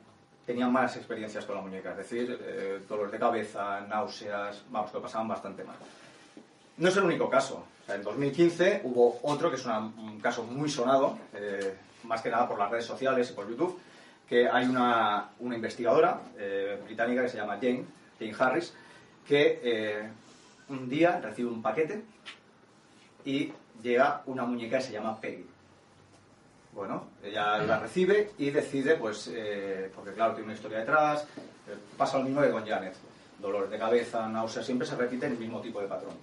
tenían 0.45 0.71
malas 0.71 0.95
experiencias 0.97 1.45
con 1.45 1.55
la 1.55 1.61
muñeca, 1.61 1.91
es 1.91 1.97
decir, 1.97 2.39
eh, 2.39 2.79
dolores 2.87 3.11
de 3.11 3.17
cabeza, 3.19 3.81
náuseas, 3.81 4.63
vamos, 4.69 4.91
que 4.91 4.97
lo 4.97 5.03
pasaban 5.03 5.27
bastante 5.27 5.63
mal. 5.63 5.77
No 6.77 6.89
es 6.89 6.97
el 6.97 7.03
único 7.03 7.29
caso. 7.29 7.65
En 7.87 8.03
2015 8.03 8.81
hubo 8.83 9.19
otro 9.23 9.49
que 9.49 9.55
es 9.57 9.65
una- 9.65 9.79
un 9.79 10.19
caso 10.19 10.43
muy 10.43 10.69
sonado, 10.69 11.17
eh, 11.33 11.75
más 12.03 12.21
que 12.21 12.29
nada 12.29 12.47
por 12.47 12.57
las 12.59 12.69
redes 12.71 12.85
sociales 12.85 13.29
y 13.29 13.33
por 13.33 13.47
YouTube, 13.49 13.79
que 14.27 14.49
hay 14.49 14.65
una, 14.65 15.29
investigadora 15.39 16.19
eh, 16.37 16.81
británica 16.83 17.21
que 17.21 17.29
se 17.29 17.37
llama 17.37 17.55
Jane, 17.61 17.85
Jane 18.19 18.35
Harris, 18.37 18.73
que 19.27 19.59
eh, 19.63 20.09
un 20.69 20.89
día 20.89 21.19
recibe 21.21 21.49
un 21.49 21.61
paquete 21.61 22.03
y 23.23 23.53
llega 23.83 24.21
una 24.25 24.43
muñeca 24.45 24.77
que 24.79 24.83
se 24.83 24.93
llama 24.93 25.19
Peggy. 25.21 25.45
Bueno, 26.73 27.05
ella 27.23 27.57
la 27.59 27.79
recibe 27.79 28.31
y 28.37 28.49
decide, 28.49 28.95
pues, 28.95 29.31
porque 29.95 30.11
claro, 30.11 30.33
tiene 30.33 30.45
una 30.47 30.53
historia 30.55 30.79
detrás, 30.79 31.25
pasa 31.97 32.17
lo 32.17 32.25
mismo 32.25 32.41
que 32.41 32.49
con 32.51 32.65
Janet. 32.67 32.95
Dolores 33.39 33.69
de 33.69 33.77
cabeza, 33.77 34.27
náuseas, 34.27 34.65
siempre 34.65 34.85
se 34.87 34.95
repite 34.95 35.27
el 35.27 35.37
mismo 35.37 35.61
tipo 35.61 35.79
de 35.79 35.87
patrón. 35.87 36.13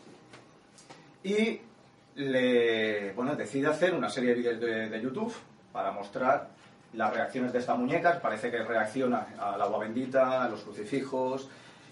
Y 1.24 1.60
le, 2.16 3.12
bueno, 3.12 3.34
decide 3.36 3.68
hacer 3.68 3.94
una 3.94 4.08
serie 4.08 4.30
de 4.30 4.36
vídeos 4.36 4.60
de, 4.60 5.00
YouTube 5.00 5.34
para 5.72 5.92
mostrar 5.92 6.48
las 6.94 7.12
reacciones 7.12 7.52
de 7.52 7.60
esta 7.60 7.74
muñeca. 7.74 8.20
Parece 8.20 8.50
que 8.50 8.62
reacciona 8.62 9.28
al 9.38 9.60
agua 9.60 9.78
bendita, 9.78 10.44
a 10.44 10.48
los 10.48 10.62
crucifijos, 10.62 11.48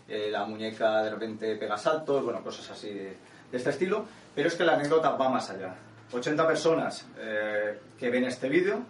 eh, 0.08 0.28
la 0.30 0.44
muñeca 0.44 1.02
de 1.02 1.10
repente 1.10 1.56
pega 1.56 1.78
saltos, 1.78 2.24
bueno, 2.24 2.42
cosas 2.42 2.70
así 2.70 2.88
de, 2.88 3.16
de 3.50 3.56
este 3.56 3.70
estilo. 3.70 4.04
Pero 4.34 4.48
es 4.48 4.54
que 4.54 4.64
la 4.64 4.74
anécdota 4.74 5.10
va 5.10 5.28
más 5.28 5.48
allá. 5.50 5.74
80 6.12 6.46
personas 6.46 7.06
eh, 7.18 7.78
que 7.98 8.10
ven 8.10 8.24
este 8.24 8.48
vídeo 8.48 8.84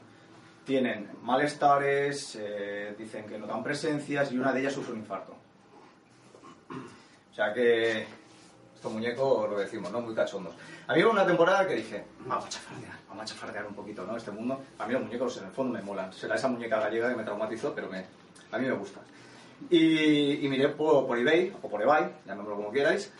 tienen 0.64 1.10
malestares, 1.22 2.36
eh, 2.40 2.94
dicen 2.96 3.26
que 3.26 3.38
notan 3.38 3.62
presencias 3.62 4.30
y 4.32 4.38
una 4.38 4.52
de 4.52 4.60
ellas 4.60 4.72
sufre 4.72 4.92
un 4.92 5.00
infarto. 5.00 5.36
O 7.30 7.34
sea 7.34 7.52
que 7.52 8.06
estos 8.80 8.94
muñecos, 8.94 9.50
lo 9.50 9.58
decimos, 9.58 9.92
¿no? 9.92 10.00
Muy 10.00 10.14
cachondos. 10.14 10.54
A 10.86 10.94
mí 10.94 11.04
hubo 11.04 11.12
una 11.12 11.26
temporada 11.26 11.68
que 11.68 11.74
dije, 11.74 12.02
vamos 12.24 12.46
a 12.46 12.48
chafardear, 12.48 12.94
vamos 13.10 13.22
a 13.22 13.26
chafardear 13.26 13.66
un 13.66 13.74
poquito, 13.74 14.06
¿no? 14.06 14.16
Este 14.16 14.30
mundo. 14.30 14.58
A 14.78 14.86
mí 14.86 14.94
los 14.94 15.02
muñecos 15.02 15.36
en 15.36 15.44
el 15.44 15.50
fondo 15.50 15.74
me 15.74 15.82
molan. 15.82 16.10
Será 16.14 16.36
esa 16.36 16.48
muñeca 16.48 16.80
gallega 16.80 17.10
que 17.10 17.16
me 17.16 17.22
traumatizó, 17.22 17.74
pero 17.74 17.90
me, 17.90 18.06
a 18.50 18.58
mí 18.58 18.66
me 18.66 18.72
gusta. 18.72 19.00
Y, 19.68 20.46
y 20.46 20.48
miré 20.48 20.70
por, 20.70 21.06
por 21.06 21.18
eBay, 21.18 21.54
o 21.60 21.68
por 21.68 21.82
eBay, 21.82 22.10
llamémoslo 22.24 22.56
como 22.56 22.72
queráis, 22.72 23.12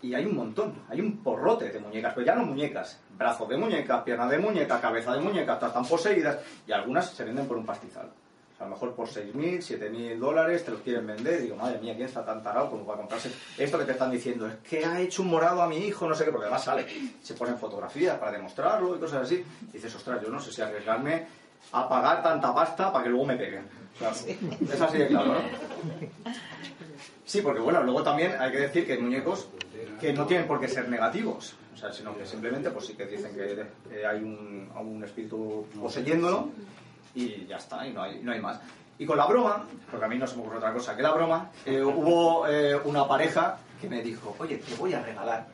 y 0.00 0.14
hay 0.14 0.24
un 0.24 0.34
montón, 0.34 0.82
hay 0.88 1.02
un 1.02 1.22
porrote 1.22 1.68
de 1.68 1.78
muñecas, 1.78 2.14
pero 2.14 2.26
ya 2.26 2.34
no 2.34 2.46
muñecas, 2.46 2.98
brazos 3.10 3.46
de 3.50 3.58
muñeca, 3.58 4.02
piernas 4.02 4.30
de 4.30 4.38
muñeca, 4.38 4.80
cabeza 4.80 5.12
de 5.12 5.20
muñeca, 5.20 5.58
todas 5.58 5.72
están 5.72 5.86
poseídas, 5.86 6.38
y 6.66 6.72
algunas 6.72 7.10
se 7.10 7.22
venden 7.22 7.46
por 7.46 7.58
un 7.58 7.66
pastizal. 7.66 8.08
A 8.62 8.66
lo 8.66 8.70
mejor 8.70 8.94
por 8.94 9.08
6.000, 9.08 9.58
7.000 9.58 10.18
dólares 10.18 10.64
te 10.64 10.70
los 10.70 10.82
quieren 10.82 11.04
vender. 11.04 11.40
Y 11.40 11.42
digo, 11.44 11.56
madre 11.56 11.80
mía, 11.80 11.96
¿quién 11.96 12.06
está 12.06 12.24
tan 12.24 12.44
tarado 12.44 12.70
como 12.70 12.86
para 12.86 12.98
comprarse 12.98 13.32
esto 13.58 13.76
que 13.76 13.84
te 13.84 13.92
están 13.92 14.12
diciendo? 14.12 14.46
Es 14.46 14.54
que 14.58 14.84
ha 14.84 15.00
hecho 15.00 15.22
un 15.22 15.30
morado 15.30 15.60
a 15.62 15.66
mi 15.66 15.78
hijo, 15.78 16.08
no 16.08 16.14
sé 16.14 16.24
qué, 16.24 16.30
porque 16.30 16.44
además 16.44 16.62
sale. 16.62 16.86
Se 17.20 17.34
ponen 17.34 17.58
fotografías 17.58 18.18
para 18.18 18.30
demostrarlo 18.30 18.94
y 18.94 19.00
cosas 19.00 19.24
así. 19.24 19.44
Y 19.68 19.72
dices, 19.72 19.92
ostras, 19.96 20.22
yo 20.22 20.28
no 20.28 20.38
sé 20.38 20.52
si 20.52 20.62
arriesgarme 20.62 21.26
a 21.72 21.88
pagar 21.88 22.22
tanta 22.22 22.54
pasta 22.54 22.92
para 22.92 23.02
que 23.02 23.10
luego 23.10 23.26
me 23.26 23.36
peguen. 23.36 23.66
Es 24.70 24.80
así 24.80 24.98
de 24.98 25.08
claro, 25.08 25.34
¿no? 25.34 25.40
Sí, 27.24 27.40
porque 27.40 27.60
bueno, 27.60 27.82
luego 27.82 28.02
también 28.04 28.34
hay 28.38 28.52
que 28.52 28.58
decir 28.58 28.86
que 28.86 28.92
hay 28.92 29.00
muñecos 29.00 29.48
que 30.00 30.12
no 30.12 30.24
tienen 30.26 30.46
por 30.46 30.60
qué 30.60 30.68
ser 30.68 30.88
negativos, 30.88 31.54
o 31.74 31.76
sea, 31.76 31.92
sino 31.92 32.16
que 32.16 32.26
simplemente 32.26 32.70
pues 32.70 32.86
sí 32.86 32.94
que 32.94 33.06
dicen 33.06 33.34
que 33.34 33.66
eh, 33.90 34.06
hay 34.06 34.18
un, 34.18 34.70
un 34.78 35.04
espíritu 35.04 35.66
poseyéndolo 35.80 36.50
y 37.14 37.46
ya 37.46 37.56
está, 37.56 37.86
y 37.86 37.92
no 37.92 38.02
hay, 38.02 38.20
no 38.22 38.32
hay 38.32 38.40
más. 38.40 38.60
Y 38.98 39.06
con 39.06 39.16
la 39.16 39.26
broma, 39.26 39.66
porque 39.90 40.04
a 40.04 40.08
mí 40.08 40.18
no 40.18 40.26
se 40.26 40.36
me 40.36 40.42
ocurre 40.42 40.58
otra 40.58 40.72
cosa 40.72 40.94
que 40.96 41.02
la 41.02 41.12
broma, 41.12 41.50
eh, 41.64 41.82
hubo 41.82 42.46
eh, 42.46 42.76
una 42.84 43.06
pareja 43.06 43.58
que 43.80 43.88
me 43.88 44.02
dijo, 44.02 44.36
oye, 44.38 44.58
te 44.58 44.74
voy 44.76 44.94
a 44.94 45.02
regalar 45.02 45.46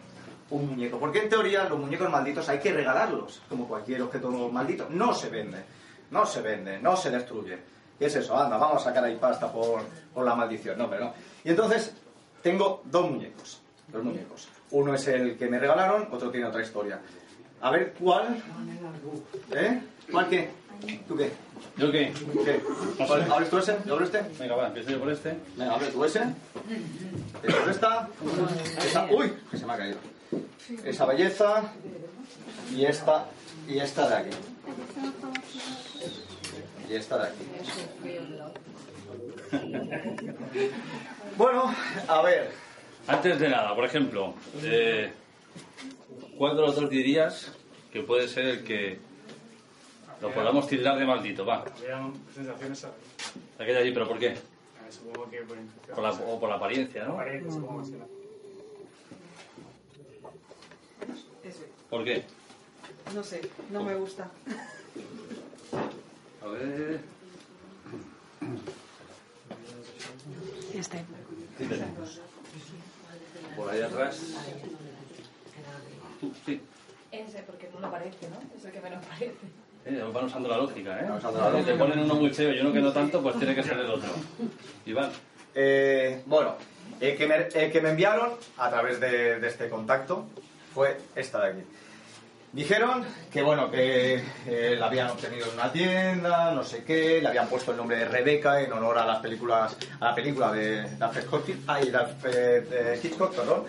un 0.51 0.69
muñeco, 0.69 0.99
porque 0.99 1.21
en 1.21 1.29
teoría 1.29 1.65
los 1.65 1.79
muñecos 1.79 2.11
malditos 2.11 2.49
hay 2.49 2.59
que 2.59 2.73
regalarlos, 2.73 3.43
como 3.49 3.67
cualquier 3.69 4.03
objeto 4.03 4.31
maldito, 4.51 4.87
no 4.91 5.15
se 5.15 5.29
vende, 5.29 5.65
no 6.11 6.27
se 6.27 6.43
vende, 6.43 6.79
no 6.79 6.97
se 6.97 7.11
destruye. 7.11 7.59
¿Qué 7.99 8.07
es 8.07 8.15
eso? 8.15 8.37
Anda, 8.37 8.57
vamos 8.57 8.83
a 8.83 8.85
sacar 8.85 9.05
ahí 9.05 9.17
pasta 9.17 9.51
por, 9.51 9.83
por 10.15 10.25
la 10.25 10.35
maldición. 10.35 10.79
No, 10.79 10.89
pero 10.89 11.07
no. 11.07 11.15
Y 11.43 11.51
entonces 11.51 11.95
tengo 12.43 12.83
dos 12.85 13.11
muñecos. 13.11 13.61
Dos 13.89 14.05
muñecos. 14.05 14.49
Uno 14.71 14.95
es 14.95 15.09
el 15.09 15.37
que 15.37 15.49
me 15.49 15.59
regalaron, 15.59 16.09
otro 16.13 16.31
tiene 16.31 16.47
otra 16.47 16.63
historia. 16.63 17.01
A 17.61 17.71
ver, 17.71 17.95
¿cuál? 17.99 18.43
¿Eh? 19.53 19.81
¿Cuál 20.11 20.29
qué? 20.29 20.51
¿Tú 21.09 21.17
qué? 21.17 21.31
¿Yo 21.77 21.91
qué? 21.91 22.13
¿Qué? 22.45 22.61
¿Abres 23.31 23.51
tú 23.51 23.59
ese? 23.59 23.79
¿Yo 23.85 23.95
abro 23.95 24.05
este? 24.05 24.23
Venga, 24.39 24.55
va, 24.55 24.69
empiezo 24.69 24.91
yo 24.91 25.01
por 25.01 25.11
este. 25.11 25.37
Venga, 25.57 25.75
abre 25.75 25.89
tú 25.89 26.05
ese. 26.05 26.21
¿Te 27.43 27.53
abro 27.53 27.71
esta? 27.71 28.09
Esa, 28.79 29.07
¡Uy! 29.11 29.33
Que 29.51 29.57
se 29.57 29.67
me 29.67 29.73
ha 29.73 29.77
caído. 29.77 29.99
Esa 30.85 31.07
belleza. 31.07 31.73
Y 32.75 32.85
esta. 32.85 33.27
Y 33.67 33.79
esta 33.79 34.09
de 34.09 34.15
aquí. 34.17 34.37
Y 36.89 36.95
esta 36.95 37.19
de 37.19 37.29
aquí. 37.29 37.45
Bueno, 41.37 41.73
a 42.09 42.23
ver. 42.23 42.51
Antes 43.07 43.39
de 43.39 43.49
nada, 43.49 43.75
por 43.75 43.85
ejemplo, 43.85 44.35
eh, 44.63 45.13
¿cuál 46.37 46.57
de 46.57 46.63
los 46.63 46.77
dos 46.77 46.91
dirías 46.91 47.53
que 47.93 48.03
puede 48.03 48.29
ser 48.29 48.47
el 48.47 48.65
que 48.65 48.99
lo 50.21 50.33
podamos 50.33 50.67
tildar 50.67 50.99
de 50.99 51.07
maldito? 51.07 51.45
Va, 51.45 51.65
sensaciones 52.35 52.85
a 52.85 52.93
aquel 53.59 53.75
de 53.75 53.79
allí, 53.79 53.93
pero 53.93 54.09
¿por 54.09 54.19
qué? 54.19 54.37
supongo 54.91 55.31
que 55.31 55.39
por. 55.43 55.59
Por 55.95 56.03
la, 56.03 56.11
o 56.11 56.41
por 56.41 56.49
la 56.49 56.57
apariencia, 56.57 57.05
¿no? 57.05 57.15
Apariencia, 57.15 57.53
supongo 57.53 57.83
que 57.83 57.89
será. 57.89 58.07
¿Por 61.91 62.05
qué? 62.05 62.25
No 63.15 63.23
sé, 63.23 63.41
no 63.71 63.83
me 63.83 63.95
gusta. 63.95 64.31
A 66.43 66.47
ver. 66.49 67.01
Este. 70.75 71.05
Por 73.57 73.71
ahí 73.71 73.83
atrás. 73.83 74.21
Sí. 76.49 76.61
Ese, 77.13 77.43
porque 77.43 77.69
no 77.75 77.81
lo 77.81 77.91
parece, 77.91 78.29
¿no? 78.29 78.37
Es 78.57 78.65
el 78.65 78.73
que 78.73 78.81
menos 78.81 79.05
parece. 79.05 79.35
Eh, 79.85 80.05
van 80.13 80.25
usando 80.25 80.49
la 80.49 80.59
lógica, 80.59 81.01
¿eh? 81.01 81.05
Van 81.09 81.19
usando 81.19 81.51
la 81.51 81.59
Si 81.59 81.65
te 81.65 81.75
ponen 81.75 81.99
uno 82.01 82.15
muy 82.15 82.31
feo 82.31 82.53
y 82.53 82.61
uno 82.61 82.73
que 82.73 82.81
no 82.81 82.93
tanto, 82.93 83.23
pues 83.23 83.39
tiene 83.39 83.55
que 83.55 83.63
ser 83.63 83.79
el 83.79 83.91
otro. 83.91 84.11
Iván. 84.87 85.11
Eh, 85.55 86.23
bueno, 86.27 86.57
el 87.01 87.17
que, 87.17 87.27
me, 87.27 87.37
el 87.37 87.73
que 87.73 87.81
me 87.81 87.91
enviaron 87.91 88.33
a 88.57 88.71
través 88.71 89.01
de, 89.01 89.41
de 89.41 89.49
este 89.49 89.69
contacto 89.69 90.27
fue 90.75 90.99
esta 91.15 91.45
de 91.45 91.51
aquí. 91.51 91.63
Dijeron 92.53 93.05
que 93.31 93.43
bueno, 93.43 93.71
que 93.71 94.23
eh, 94.47 94.77
la 94.79 94.87
habían 94.87 95.11
obtenido 95.11 95.47
en 95.47 95.55
una 95.55 95.71
tienda, 95.71 96.53
no 96.53 96.65
sé 96.65 96.83
qué, 96.83 97.21
le 97.21 97.29
habían 97.29 97.49
puesto 97.49 97.73
el 97.73 97.77
nombre 97.77 97.99
de 97.99 98.07
Rebeca 98.07 98.63
en 98.63 98.73
honor 98.73 98.99
a 98.99 99.07
las 99.07 99.19
películas, 99.19 99.77
a 100.01 100.07
la 100.07 100.15
película 100.15 100.51
de, 100.53 100.83
de 100.83 101.05
Alfred 101.05 102.99
Hitchcock, 103.03 103.35
perdón. 103.35 103.65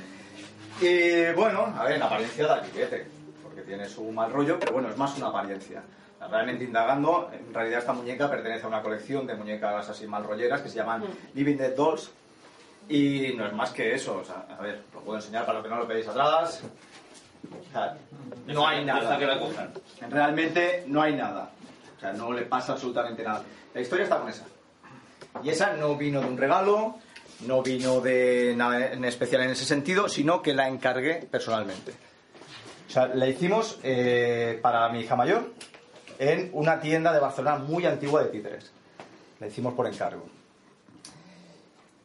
Y 0.81 1.33
bueno, 1.33 1.73
a 1.77 1.83
ver, 1.83 1.93
en 1.93 2.03
apariencia 2.03 2.47
da 2.47 2.61
piquete, 2.61 3.07
porque 3.43 3.61
tiene 3.61 3.87
su 3.87 4.03
mal 4.11 4.31
rollo, 4.31 4.57
pero 4.59 4.73
bueno, 4.73 4.89
es 4.89 4.97
más 4.97 5.17
una 5.17 5.27
apariencia. 5.27 5.83
Realmente 6.29 6.63
indagando, 6.65 7.29
en 7.33 7.53
realidad 7.53 7.79
esta 7.79 7.93
muñeca 7.93 8.29
pertenece 8.29 8.65
a 8.65 8.67
una 8.67 8.81
colección 8.81 9.25
de 9.25 9.35
muñecas 9.35 9.89
así 9.89 10.05
mal 10.05 10.23
rolleras 10.23 10.61
que 10.61 10.69
se 10.69 10.75
llaman 10.75 11.03
Living 11.33 11.57
Dead 11.57 11.75
Dolls. 11.75 12.11
Y 12.87 13.33
no 13.37 13.45
es 13.45 13.53
más 13.53 13.71
que 13.71 13.93
eso, 13.93 14.17
o 14.17 14.23
sea, 14.23 14.45
a 14.57 14.61
ver, 14.61 14.81
lo 14.93 15.01
puedo 15.01 15.17
enseñar 15.17 15.45
para 15.45 15.59
los 15.59 15.63
que 15.63 15.69
no 15.69 15.77
lo 15.77 15.87
veáis 15.87 16.07
atrás. 16.07 16.61
O 17.49 17.71
sea, 17.71 17.97
no 18.47 18.67
hay 18.67 18.83
nada. 18.83 19.17
que 19.17 19.25
la 19.25 19.39
cojan. 19.39 19.71
Realmente 20.09 20.83
no 20.87 21.01
hay 21.01 21.15
nada. 21.15 21.51
O 21.97 21.99
sea, 21.99 22.13
no 22.13 22.31
le 22.31 22.43
pasa 22.43 22.73
absolutamente 22.73 23.23
nada. 23.23 23.43
La 23.73 23.81
historia 23.81 24.03
está 24.03 24.19
con 24.19 24.29
esa. 24.29 24.45
Y 25.43 25.49
esa 25.49 25.73
no 25.73 25.95
vino 25.95 26.19
de 26.21 26.27
un 26.27 26.37
regalo, 26.37 26.97
no 27.45 27.61
vino 27.61 28.01
de 28.01 28.53
nada 28.55 28.93
en 28.93 29.05
especial 29.05 29.41
en 29.43 29.51
ese 29.51 29.65
sentido, 29.65 30.09
sino 30.09 30.41
que 30.41 30.53
la 30.53 30.67
encargué 30.67 31.27
personalmente. 31.29 31.93
O 32.87 32.91
sea, 32.91 33.07
la 33.07 33.27
hicimos 33.27 33.79
eh, 33.83 34.59
para 34.61 34.89
mi 34.89 35.01
hija 35.01 35.15
mayor 35.15 35.53
en 36.17 36.49
una 36.53 36.79
tienda 36.81 37.13
de 37.13 37.19
Barcelona 37.19 37.57
muy 37.57 37.85
antigua 37.85 38.23
de 38.23 38.29
títeres. 38.29 38.71
La 39.39 39.47
hicimos 39.47 39.73
por 39.73 39.87
encargo. 39.87 40.25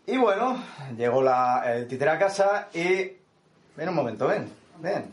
Y 0.07 0.19
bueno, 0.19 0.63
llegó 0.97 1.23
la, 1.23 1.63
el 1.75 1.89
títere 1.89 2.11
a 2.11 2.19
casa 2.19 2.69
y... 2.73 3.13
Ven 3.77 3.89
un 3.89 3.95
momento, 3.95 4.29
ven, 4.29 4.49
ven. 4.79 5.13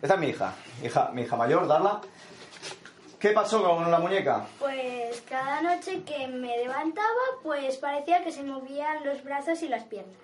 Esta 0.00 0.14
es 0.14 0.20
mi 0.20 0.28
hija, 0.28 0.54
hija 0.84 1.10
mi 1.12 1.22
hija 1.22 1.36
mayor, 1.36 1.66
Darla. 1.66 2.00
¿Qué 3.20 3.32
pasó 3.32 3.62
con 3.62 3.90
la 3.90 3.98
muñeca? 3.98 4.46
Pues 4.58 5.22
cada 5.28 5.60
noche 5.60 6.02
que 6.04 6.26
me 6.26 6.56
levantaba, 6.56 7.06
pues 7.42 7.76
parecía 7.76 8.24
que 8.24 8.32
se 8.32 8.42
movían 8.42 9.04
los 9.04 9.22
brazos 9.22 9.62
y 9.62 9.68
las 9.68 9.84
piernas. 9.84 10.16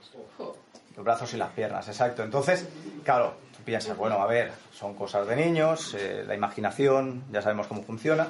Los 0.96 1.04
brazos 1.04 1.34
y 1.34 1.36
las 1.36 1.50
piernas, 1.50 1.86
exacto. 1.88 2.22
Entonces, 2.22 2.66
claro, 3.04 3.34
tú 3.54 3.62
piensas, 3.64 3.98
bueno, 3.98 4.16
a 4.16 4.26
ver, 4.26 4.50
son 4.72 4.94
cosas 4.94 5.26
de 5.26 5.36
niños, 5.36 5.92
eh, 5.92 6.24
la 6.26 6.34
imaginación, 6.34 7.24
ya 7.30 7.42
sabemos 7.42 7.66
cómo 7.66 7.82
funciona. 7.82 8.28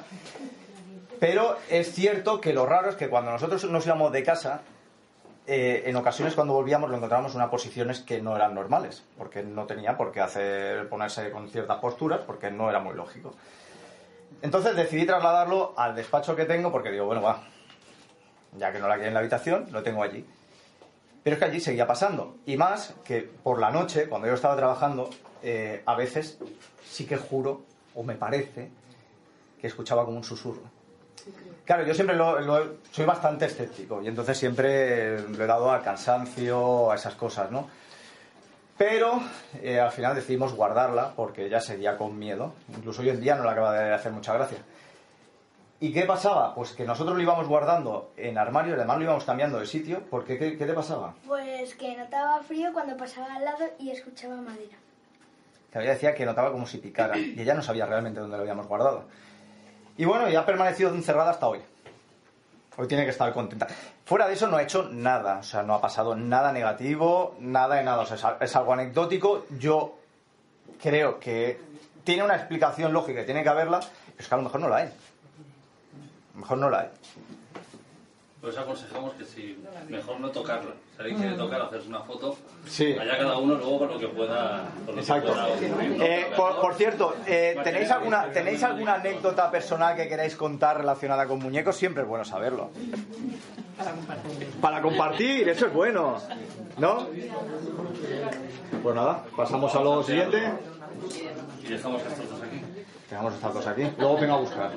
Pero 1.17 1.57
es 1.69 1.93
cierto 1.93 2.41
que 2.41 2.51
lo 2.51 2.65
raro 2.65 2.89
es 2.89 2.97
que 2.97 3.07
cuando 3.07 3.31
nosotros 3.31 3.63
nos 3.71 3.85
íbamos 3.85 4.11
de 4.11 4.23
casa, 4.23 4.63
eh, 5.47 5.83
en 5.85 5.95
ocasiones 5.95 6.35
cuando 6.35 6.53
volvíamos 6.53 6.89
lo 6.89 6.97
encontrábamos 6.97 7.31
en 7.31 7.37
unas 7.37 7.51
posiciones 7.51 8.01
que 8.01 8.21
no 8.21 8.35
eran 8.35 8.53
normales, 8.53 9.05
porque 9.17 9.43
no 9.43 9.65
tenía 9.65 9.95
por 9.95 10.11
qué 10.11 10.19
hacer, 10.19 10.89
ponerse 10.89 11.31
con 11.31 11.47
ciertas 11.47 11.77
posturas, 11.77 12.19
porque 12.27 12.51
no 12.51 12.69
era 12.69 12.81
muy 12.81 12.95
lógico. 12.95 13.33
Entonces 14.41 14.75
decidí 14.75 15.05
trasladarlo 15.05 15.73
al 15.77 15.95
despacho 15.95 16.35
que 16.35 16.45
tengo, 16.45 16.71
porque 16.71 16.91
digo, 16.91 17.05
bueno, 17.05 17.21
va, 17.21 17.43
ya 18.57 18.71
que 18.71 18.79
no 18.79 18.87
la 18.87 18.95
quiero 18.95 19.07
en 19.09 19.13
la 19.13 19.19
habitación, 19.21 19.67
lo 19.71 19.83
tengo 19.83 20.03
allí. 20.03 20.25
Pero 21.23 21.33
es 21.35 21.39
que 21.39 21.45
allí 21.45 21.59
seguía 21.59 21.87
pasando. 21.87 22.37
Y 22.45 22.55
más 22.57 22.93
que 23.03 23.21
por 23.21 23.59
la 23.59 23.71
noche, 23.71 24.07
cuando 24.07 24.27
yo 24.27 24.33
estaba 24.35 24.55
trabajando, 24.55 25.09
eh, 25.41 25.81
a 25.85 25.95
veces 25.95 26.37
sí 26.87 27.05
que 27.05 27.17
juro, 27.17 27.61
o 27.95 28.03
me 28.03 28.15
parece, 28.15 28.69
que 29.59 29.67
escuchaba 29.67 30.05
como 30.05 30.17
un 30.17 30.23
susurro. 30.23 30.61
Claro, 31.65 31.83
yo 31.85 31.93
siempre 31.93 32.15
lo, 32.15 32.39
lo- 32.39 32.75
soy 32.91 33.05
bastante 33.05 33.45
escéptico 33.45 34.01
y 34.01 34.07
entonces 34.07 34.37
siempre 34.37 35.19
lo 35.19 35.43
he 35.43 35.47
dado 35.47 35.69
al 35.71 35.81
cansancio, 35.83 36.91
a 36.91 36.95
esas 36.95 37.15
cosas, 37.15 37.51
¿no? 37.51 37.67
Pero 38.77 39.19
eh, 39.61 39.79
al 39.79 39.91
final 39.91 40.15
decidimos 40.15 40.53
guardarla 40.53 41.13
porque 41.15 41.45
ella 41.45 41.59
seguía 41.59 41.97
con 41.97 42.17
miedo. 42.17 42.53
Incluso 42.69 43.01
hoy 43.01 43.09
en 43.09 43.19
día 43.19 43.35
no 43.35 43.43
le 43.43 43.49
acaba 43.49 43.73
de 43.73 43.93
hacer 43.93 44.11
mucha 44.11 44.33
gracia. 44.33 44.59
¿Y 45.79 45.93
qué 45.93 46.03
pasaba? 46.03 46.53
Pues 46.55 46.71
que 46.73 46.85
nosotros 46.85 47.15
lo 47.15 47.21
íbamos 47.21 47.47
guardando 47.47 48.11
en 48.17 48.37
armario 48.37 48.73
y 48.73 48.75
además 48.75 48.97
lo 48.97 49.03
íbamos 49.03 49.25
cambiando 49.25 49.59
de 49.59 49.65
sitio. 49.65 50.03
porque 50.09 50.37
qué, 50.37 50.57
qué 50.57 50.65
te 50.65 50.73
pasaba? 50.73 51.13
Pues 51.25 51.75
que 51.75 51.95
notaba 51.95 52.41
frío 52.43 52.71
cuando 52.73 52.97
pasaba 52.97 53.35
al 53.35 53.45
lado 53.45 53.65
y 53.79 53.91
escuchaba 53.91 54.35
madera. 54.35 54.77
Que 55.71 55.79
ella 55.79 55.91
decía 55.91 56.15
que 56.15 56.25
notaba 56.25 56.51
como 56.51 56.65
si 56.65 56.77
picara 56.77 57.17
y 57.17 57.39
ella 57.39 57.53
no 57.53 57.61
sabía 57.61 57.85
realmente 57.85 58.19
dónde 58.19 58.37
lo 58.37 58.41
habíamos 58.41 58.67
guardado. 58.67 59.05
Y 59.97 60.05
bueno, 60.05 60.29
y 60.29 60.35
ha 60.35 60.45
permanecido 60.45 60.93
encerrada 60.93 61.31
hasta 61.31 61.47
hoy. 61.47 61.59
Hoy 62.77 62.87
tiene 62.87 63.03
que 63.05 63.11
estar 63.11 63.33
contenta. 63.33 63.67
Fuera 64.07 64.25
de 64.27 64.33
eso 64.35 64.47
no 64.47 64.55
ha 64.57 64.63
hecho 64.63 64.87
nada, 64.89 65.39
o 65.39 65.43
sea, 65.43 65.63
no 65.63 65.73
ha 65.75 65.81
pasado 65.81 66.15
nada 66.15 66.51
negativo, 66.53 67.35
nada 67.41 67.75
de 67.75 67.83
nada, 67.83 68.03
o 68.03 68.05
sea, 68.05 68.15
es 68.15 68.23
al- 68.23 68.37
es 68.39 68.55
algo 68.55 68.71
anecdótico. 68.73 69.45
Yo 69.59 69.95
creo 70.81 71.19
que 71.19 71.59
tiene 72.05 72.23
una 72.23 72.35
explicación 72.37 72.93
lógica 72.93 73.21
y 73.21 73.25
tiene 73.25 73.43
que 73.43 73.49
haberla, 73.49 73.79
pero 73.81 73.91
es 74.17 74.27
que 74.29 74.33
a 74.33 74.37
lo 74.37 74.43
mejor 74.43 74.61
no 74.61 74.69
la 74.69 74.77
hay. 74.77 74.85
A 74.87 76.33
lo 76.35 76.39
mejor 76.39 76.57
no 76.57 76.69
la 76.69 76.79
hay. 76.79 76.89
Pues 78.41 78.55
aconsejamos 78.55 79.13
que 79.15 79.25
si 79.25 79.57
mejor 79.89 80.19
no 80.19 80.29
tocarla. 80.29 80.73
Si 80.95 81.01
alguien 81.01 81.17
quiere 81.19 81.35
tocar, 81.35 81.59
hacerse 81.61 81.87
una 81.87 82.01
foto, 82.01 82.37
Sí. 82.67 82.93
allá 82.93 83.17
cada 83.17 83.37
uno 83.39 83.55
luego 83.55 83.79
con 83.79 83.89
lo 83.89 83.99
que 83.99 84.07
pueda. 84.09 84.69
Lo 84.85 84.93
que 84.93 84.99
Exacto. 84.99 85.33
Eh, 85.59 86.27
por, 86.37 86.61
por 86.61 86.75
cierto, 86.75 87.15
eh, 87.25 87.57
¿tenéis, 87.63 87.89
alguna, 87.89 88.31
¿tenéis 88.31 88.61
alguna 88.63 88.93
anécdota 88.95 89.49
personal 89.49 89.95
que 89.95 90.07
queráis 90.07 90.35
contar 90.35 90.77
relacionada 90.77 91.25
con 91.25 91.39
muñecos? 91.39 91.75
Siempre 91.75 92.03
es 92.03 92.09
bueno 92.09 92.23
saberlo. 92.25 92.69
Para 93.75 93.91
compartir. 93.91 94.47
Para 94.61 94.81
compartir, 94.83 95.49
eso 95.49 95.65
es 95.65 95.73
bueno. 95.73 96.17
¿No? 96.77 97.07
Pues 98.83 98.95
nada, 98.95 99.23
pasamos 99.35 99.73
a 99.75 99.81
lo 99.81 100.03
siguiente. 100.03 100.53
Y 101.63 101.67
dejamos 101.69 102.01
estos 102.03 102.29
dos 102.29 102.41
aquí. 102.43 102.61
Dejamos 103.09 103.33
estas 103.33 103.53
dos 103.53 103.67
aquí. 103.67 103.89
Luego 103.97 104.17
vengo 104.19 104.35
a 104.35 104.39
buscar. 104.39 104.71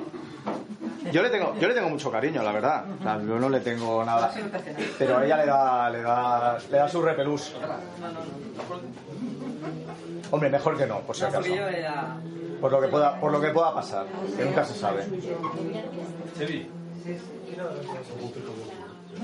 Yo 1.11 1.21
le 1.23 1.29
tengo, 1.29 1.55
yo 1.59 1.67
le 1.67 1.73
tengo 1.73 1.89
mucho 1.89 2.11
cariño, 2.11 2.43
la 2.43 2.51
verdad. 2.51 2.85
O 2.99 3.03
sea, 3.03 3.19
yo 3.21 3.39
no 3.39 3.49
le 3.49 3.59
tengo 3.59 4.03
nada. 4.05 4.31
Pero 4.97 5.17
a 5.17 5.25
ella 5.25 5.37
le 5.37 5.45
da, 5.45 5.89
le 5.89 6.01
da, 6.01 6.57
le 6.59 6.77
da 6.77 6.87
su 6.87 7.01
repelús. 7.01 7.53
Hombre, 10.29 10.49
mejor 10.49 10.77
que 10.77 10.87
no, 10.87 10.99
por 11.01 11.15
si 11.15 11.23
acaso. 11.25 11.49
Por 12.61 12.71
lo 12.71 12.81
que 12.81 12.87
pueda, 12.87 13.19
por 13.19 13.31
lo 13.31 13.41
que 13.41 13.49
pueda 13.49 13.73
pasar, 13.73 14.05
que 14.37 14.45
nunca 14.45 14.63
se 14.63 14.75
sabe. 14.75 15.03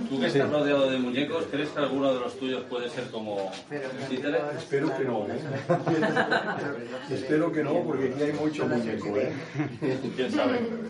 Tú 0.10 0.20
que 0.20 0.28
estás 0.28 0.52
rodeado 0.52 0.90
de 0.90 0.98
muñecos, 0.98 1.46
¿crees 1.50 1.70
que 1.70 1.80
alguno 1.80 2.14
de 2.14 2.20
los 2.20 2.38
tuyos 2.38 2.64
puede 2.64 2.90
ser 2.90 3.10
como 3.10 3.52
títere? 4.10 4.40
Espero 4.58 4.96
que 4.98 5.04
no, 5.06 5.26
¿eh? 5.28 5.40
Espero 7.10 7.52
que 7.52 7.64
no, 7.64 7.74
porque 7.84 8.12
aquí 8.14 8.24
hay 8.24 8.34
mucho 8.34 8.68
muñeco, 8.68 9.16
¿eh? 9.18 9.32
¿Quién 10.16 10.32
sabe? 10.32 10.88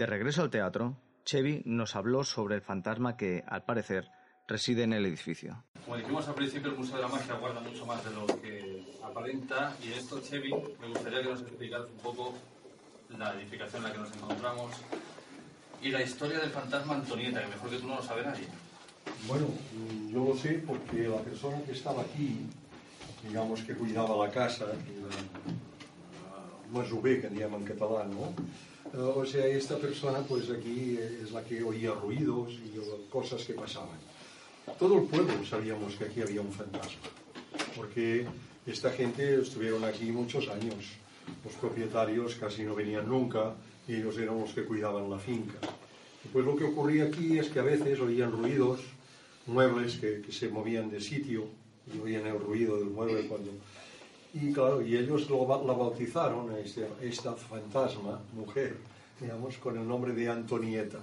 De 0.00 0.06
regreso 0.06 0.40
al 0.40 0.48
teatro, 0.48 0.96
Chevy 1.26 1.60
nos 1.66 1.94
habló 1.94 2.24
sobre 2.24 2.54
el 2.54 2.62
fantasma 2.62 3.18
que, 3.18 3.44
al 3.46 3.66
parecer, 3.66 4.08
reside 4.48 4.84
en 4.84 4.94
el 4.94 5.04
edificio. 5.04 5.62
Como 5.84 5.98
dijimos 5.98 6.26
al 6.26 6.36
principio, 6.36 6.70
el 6.70 6.78
Museo 6.78 6.96
de 6.96 7.02
la 7.02 7.08
Magia 7.08 7.34
guarda 7.34 7.60
mucho 7.60 7.84
más 7.84 8.02
de 8.02 8.10
lo 8.12 8.26
que 8.40 8.82
aparenta. 9.04 9.76
Y 9.84 9.88
en 9.88 9.98
esto, 9.98 10.18
Chevy, 10.22 10.54
me 10.80 10.88
gustaría 10.88 11.20
que 11.20 11.28
nos 11.28 11.42
explicaras 11.42 11.86
un 11.90 11.98
poco 11.98 12.32
la 13.10 13.34
edificación 13.34 13.82
en 13.82 13.88
la 13.88 13.92
que 13.92 13.98
nos 13.98 14.16
encontramos 14.16 14.72
y 15.82 15.90
la 15.90 16.00
historia 16.00 16.38
del 16.38 16.48
fantasma 16.48 16.94
Antonieta, 16.94 17.42
que 17.42 17.48
mejor 17.48 17.68
que 17.68 17.76
tú 17.76 17.86
no 17.86 17.96
lo 17.96 18.02
sabe 18.02 18.22
nadie. 18.22 18.48
Bueno, 19.28 19.48
yo 20.08 20.24
lo 20.24 20.34
sé 20.34 20.64
porque 20.66 21.08
la 21.08 21.18
persona 21.18 21.60
que 21.60 21.72
estaba 21.72 22.00
aquí, 22.00 22.46
digamos 23.22 23.60
que 23.64 23.74
cuidaba 23.74 24.16
la 24.16 24.32
casa, 24.32 24.64
la 24.64 24.72
masové, 26.72 27.20
que 27.20 27.28
llaman 27.28 27.60
en 27.60 27.66
catalán, 27.66 28.10
¿no? 28.12 28.32
Eh, 28.94 28.96
O 28.98 29.24
sea, 29.24 29.46
esta 29.46 29.76
persona, 29.76 30.20
pues 30.20 30.50
aquí 30.50 30.98
es 31.22 31.30
la 31.32 31.44
que 31.44 31.62
oía 31.62 31.92
ruidos 31.92 32.52
y 32.52 32.70
cosas 33.10 33.44
que 33.44 33.54
pasaban. 33.54 33.98
Todo 34.78 34.98
el 34.98 35.04
pueblo 35.04 35.44
sabíamos 35.44 35.94
que 35.96 36.04
aquí 36.04 36.20
había 36.20 36.40
un 36.40 36.52
fantasma, 36.52 37.08
porque 37.76 38.26
esta 38.66 38.90
gente 38.90 39.40
estuvieron 39.40 39.84
aquí 39.84 40.12
muchos 40.12 40.48
años. 40.48 40.84
Los 41.44 41.54
propietarios 41.54 42.34
casi 42.36 42.62
no 42.62 42.74
venían 42.74 43.08
nunca 43.08 43.54
y 43.88 43.94
ellos 43.96 44.16
eran 44.18 44.40
los 44.40 44.52
que 44.52 44.64
cuidaban 44.64 45.10
la 45.10 45.18
finca. 45.18 45.58
Y 46.24 46.28
pues 46.28 46.44
lo 46.44 46.56
que 46.56 46.64
ocurría 46.64 47.04
aquí 47.04 47.38
es 47.38 47.48
que 47.48 47.60
a 47.60 47.62
veces 47.62 47.98
oían 48.00 48.32
ruidos, 48.32 48.80
muebles 49.46 49.96
que, 49.96 50.20
que 50.20 50.32
se 50.32 50.48
movían 50.48 50.90
de 50.90 51.00
sitio 51.00 51.46
y 51.92 51.98
oían 51.98 52.26
el 52.26 52.38
ruido 52.38 52.76
del 52.76 52.90
mueble 52.90 53.26
cuando... 53.26 53.52
Y 54.32 54.52
claro, 54.52 54.80
y 54.82 54.96
ellos 54.96 55.28
lo, 55.28 55.46
la 55.66 55.72
bautizaron, 55.72 56.50
a 56.50 56.58
este- 56.58 56.88
esta 57.02 57.32
fantasma, 57.34 58.20
mujer, 58.34 58.76
digamos, 59.20 59.56
con 59.58 59.76
el 59.76 59.86
nombre 59.86 60.12
de 60.12 60.28
Antonieta. 60.28 60.98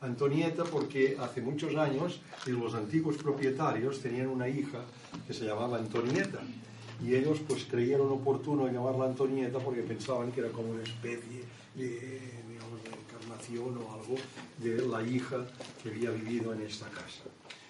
Antonieta 0.00 0.64
porque 0.64 1.16
hace 1.20 1.40
muchos 1.40 1.74
años 1.76 2.20
los 2.46 2.74
antiguos 2.74 3.16
propietarios 3.16 4.00
tenían 4.00 4.28
una 4.28 4.48
hija 4.48 4.80
que 5.26 5.34
se 5.34 5.44
llamaba 5.44 5.78
Antonieta 5.78 6.38
y 7.04 7.14
ellos 7.14 7.38
pues 7.46 7.64
creyeron 7.64 8.10
oportuno 8.12 8.68
llamarla 8.68 9.06
Antonieta 9.06 9.58
porque 9.58 9.82
pensaban 9.82 10.30
que 10.32 10.40
era 10.40 10.50
como 10.50 10.70
una 10.70 10.82
especie 10.84 11.42
de, 11.74 12.20
digamos, 12.48 12.82
de 12.84 12.90
encarnación 12.90 13.76
o 13.78 13.92
algo 13.92 14.14
de 14.58 14.86
la 14.86 15.02
hija 15.02 15.44
que 15.82 15.88
había 15.90 16.10
vivido 16.10 16.52
en 16.52 16.62
esta 16.62 16.86
casa. 16.90 17.22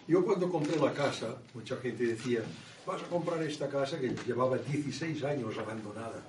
Yo 0.06 0.24
cuando 0.24 0.50
compré 0.50 0.76
la 0.78 0.92
casa, 0.92 1.36
mucha 1.54 1.76
gente 1.78 2.06
decía, 2.06 2.40
vas 2.88 3.02
a 3.02 3.06
comprar 3.06 3.42
esta 3.42 3.68
casa 3.68 4.00
que 4.00 4.08
llevaba 4.26 4.56
16 4.56 5.22
años 5.24 5.58
abandonada, 5.58 6.22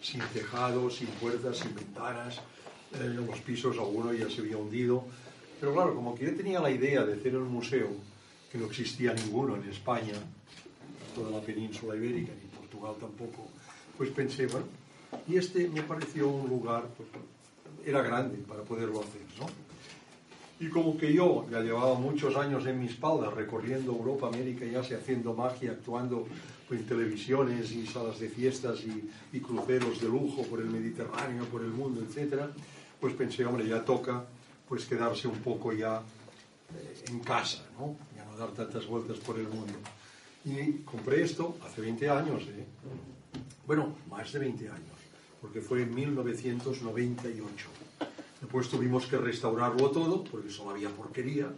sin 0.00 0.20
tejado, 0.32 0.88
sin 0.88 1.08
puertas, 1.08 1.58
sin 1.58 1.74
ventanas, 1.74 2.40
eh, 2.94 3.08
los 3.08 3.40
pisos 3.40 3.76
alguno 3.76 4.12
ya 4.12 4.30
se 4.30 4.40
había 4.40 4.56
hundido. 4.56 5.04
Pero 5.58 5.74
claro, 5.74 5.96
como 5.96 6.14
que 6.14 6.26
yo 6.26 6.36
tenía 6.36 6.60
la 6.60 6.70
idea 6.70 7.04
de 7.04 7.14
hacer 7.14 7.36
un 7.36 7.48
museo, 7.48 7.88
que 8.52 8.56
no 8.56 8.66
existía 8.66 9.14
ninguno 9.14 9.56
en 9.56 9.68
España, 9.68 10.14
toda 11.12 11.30
la 11.32 11.40
península 11.40 11.96
ibérica, 11.96 12.32
ni 12.40 12.56
Portugal 12.56 12.94
tampoco, 13.00 13.48
pues 13.98 14.10
pensé, 14.10 14.46
y 15.26 15.36
este 15.36 15.68
me 15.68 15.82
pareció 15.82 16.28
un 16.28 16.48
lugar, 16.48 16.84
pues, 16.96 17.08
era 17.84 18.00
grande 18.02 18.38
para 18.46 18.62
poderlo 18.62 19.00
hacer, 19.00 19.22
¿no? 19.40 19.65
Y 20.58 20.68
como 20.68 20.96
que 20.96 21.12
yo 21.12 21.46
ya 21.50 21.60
llevaba 21.60 21.94
muchos 21.94 22.34
años 22.36 22.66
en 22.66 22.80
mi 22.80 22.86
espalda 22.86 23.30
recorriendo 23.30 23.92
Europa, 23.92 24.28
América, 24.28 24.64
ya 24.64 24.82
sea 24.82 24.98
haciendo 24.98 25.34
magia, 25.34 25.72
actuando 25.72 26.26
en 26.70 26.86
televisiones 26.86 27.70
y 27.72 27.86
salas 27.86 28.18
de 28.18 28.28
fiestas 28.30 28.80
y, 28.80 29.10
y 29.36 29.40
cruceros 29.40 30.00
de 30.00 30.08
lujo 30.08 30.42
por 30.44 30.60
el 30.60 30.66
Mediterráneo, 30.66 31.44
por 31.44 31.62
el 31.62 31.70
mundo, 31.70 32.00
etcétera, 32.00 32.50
pues 33.00 33.12
pensé, 33.14 33.44
hombre, 33.44 33.68
ya 33.68 33.84
toca 33.84 34.24
pues 34.68 34.86
quedarse 34.86 35.28
un 35.28 35.38
poco 35.38 35.72
ya 35.72 36.02
eh, 36.74 37.04
en 37.08 37.20
casa, 37.20 37.64
¿no? 37.78 37.96
Ya 38.16 38.24
no 38.24 38.36
dar 38.36 38.50
tantas 38.50 38.86
vueltas 38.86 39.18
por 39.18 39.38
el 39.38 39.48
mundo. 39.48 39.74
Y 40.44 40.82
compré 40.84 41.22
esto 41.22 41.56
hace 41.64 41.80
20 41.82 42.08
años, 42.08 42.42
¿eh? 42.44 42.64
Bueno, 43.66 43.96
más 44.08 44.32
de 44.32 44.38
20 44.38 44.68
años, 44.68 44.96
porque 45.40 45.60
fue 45.60 45.82
en 45.82 45.94
1998. 45.94 47.85
Después 48.40 48.68
tuvimos 48.68 49.06
que 49.06 49.16
restaurarlo 49.16 49.90
todo, 49.90 50.24
porque 50.24 50.50
solo 50.50 50.70
había 50.70 50.90
porquería. 50.90 51.50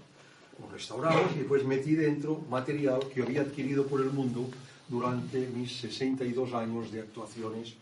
Lo 0.60 0.68
restauramos 0.70 1.32
y 1.34 1.40
después 1.40 1.64
metí 1.64 1.94
dentro 1.94 2.40
material 2.50 3.00
que 3.12 3.22
había 3.22 3.42
adquirido 3.42 3.86
por 3.86 4.00
el 4.00 4.10
mundo 4.10 4.48
durante 4.88 5.46
mis 5.48 5.76
62 5.80 6.52
años 6.54 6.90
de 6.90 7.00
actuaciones 7.00 7.70
eh, 7.70 7.74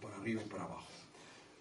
para 0.00 0.16
arriba 0.16 0.42
y 0.44 0.48
para 0.48 0.64
abajo. 0.64 0.86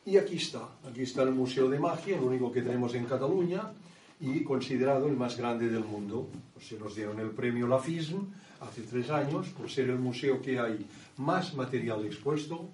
Y 0.05 0.17
aquí 0.17 0.37
está, 0.37 0.67
aquí 0.89 1.01
está 1.01 1.23
el 1.23 1.31
Museo 1.31 1.69
de 1.69 1.77
Magia, 1.77 2.17
el 2.17 2.23
único 2.23 2.51
que 2.51 2.61
tenemos 2.61 2.95
en 2.95 3.05
Cataluña 3.05 3.71
y 4.19 4.43
considerado 4.43 5.07
el 5.07 5.15
más 5.15 5.37
grande 5.37 5.69
del 5.69 5.83
mundo. 5.83 6.29
Se 6.59 6.79
nos 6.79 6.95
dieron 6.95 7.19
el 7.19 7.29
premio 7.29 7.67
La 7.67 7.79
FISM 7.79 8.17
hace 8.61 8.81
tres 8.81 9.09
años 9.09 9.47
por 9.49 9.69
ser 9.69 9.89
el 9.89 9.99
museo 9.99 10.41
que 10.41 10.59
hay 10.59 10.85
más 11.17 11.53
material 11.53 12.05
expuesto, 12.05 12.69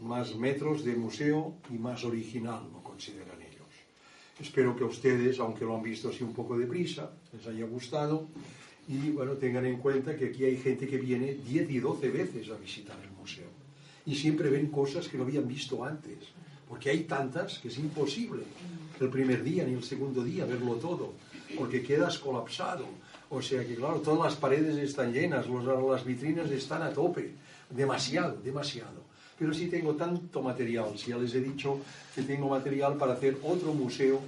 más 0.00 0.34
metros 0.36 0.84
de 0.84 0.94
museo 0.96 1.54
y 1.70 1.74
más 1.74 2.04
original, 2.04 2.68
lo 2.72 2.82
consideran 2.82 3.40
ellos. 3.42 3.68
Espero 4.40 4.74
que 4.74 4.84
a 4.84 4.86
ustedes, 4.86 5.38
aunque 5.38 5.64
lo 5.64 5.76
han 5.76 5.82
visto 5.82 6.08
así 6.08 6.24
un 6.24 6.32
poco 6.32 6.56
deprisa, 6.56 7.10
les 7.32 7.46
haya 7.46 7.66
gustado 7.66 8.26
y 8.88 9.10
bueno, 9.10 9.34
tengan 9.34 9.66
en 9.66 9.76
cuenta 9.76 10.16
que 10.16 10.26
aquí 10.26 10.44
hay 10.44 10.56
gente 10.56 10.88
que 10.88 10.98
viene 10.98 11.34
10 11.34 11.70
y 11.70 11.78
12 11.78 12.08
veces 12.10 12.50
a 12.50 12.56
visitar 12.56 12.98
el 13.02 13.10
museo 13.10 13.48
y 14.06 14.14
siempre 14.14 14.50
ven 14.50 14.68
cosas 14.68 15.08
que 15.08 15.18
no 15.18 15.24
habían 15.24 15.46
visto 15.46 15.84
antes, 15.84 16.18
porque 16.68 16.90
hay 16.90 17.04
tantas 17.04 17.58
que 17.58 17.68
es 17.68 17.78
imposible 17.78 18.42
el 18.98 19.08
primer 19.08 19.42
día 19.42 19.64
ni 19.64 19.74
el 19.74 19.82
segundo 19.84 20.22
día 20.24 20.44
verlo 20.44 20.74
todo, 20.74 21.12
porque 21.56 21.82
quedas 21.82 22.18
colapsado 22.18 22.86
O 23.32 23.40
sea 23.40 23.64
que, 23.64 23.76
claro, 23.76 24.00
todas 24.00 24.32
las 24.32 24.36
paredes 24.36 24.76
están 24.76 25.12
llenas, 25.12 25.46
las 25.48 26.04
vitrinas 26.04 26.50
están 26.50 26.82
a 26.82 26.90
tope. 26.90 27.30
Demasiado, 27.70 28.36
demasiado. 28.42 28.99
Pero 29.40 29.54
sí 29.54 29.68
tengo 29.68 29.94
tanto 29.94 30.42
material, 30.42 30.98
si 30.98 31.12
ya 31.12 31.16
les 31.16 31.34
he 31.34 31.40
dicho 31.40 31.80
que 32.14 32.22
tengo 32.24 32.50
material 32.50 32.98
para 32.98 33.14
hacer 33.14 33.38
otro 33.42 33.72
museo 33.72 34.20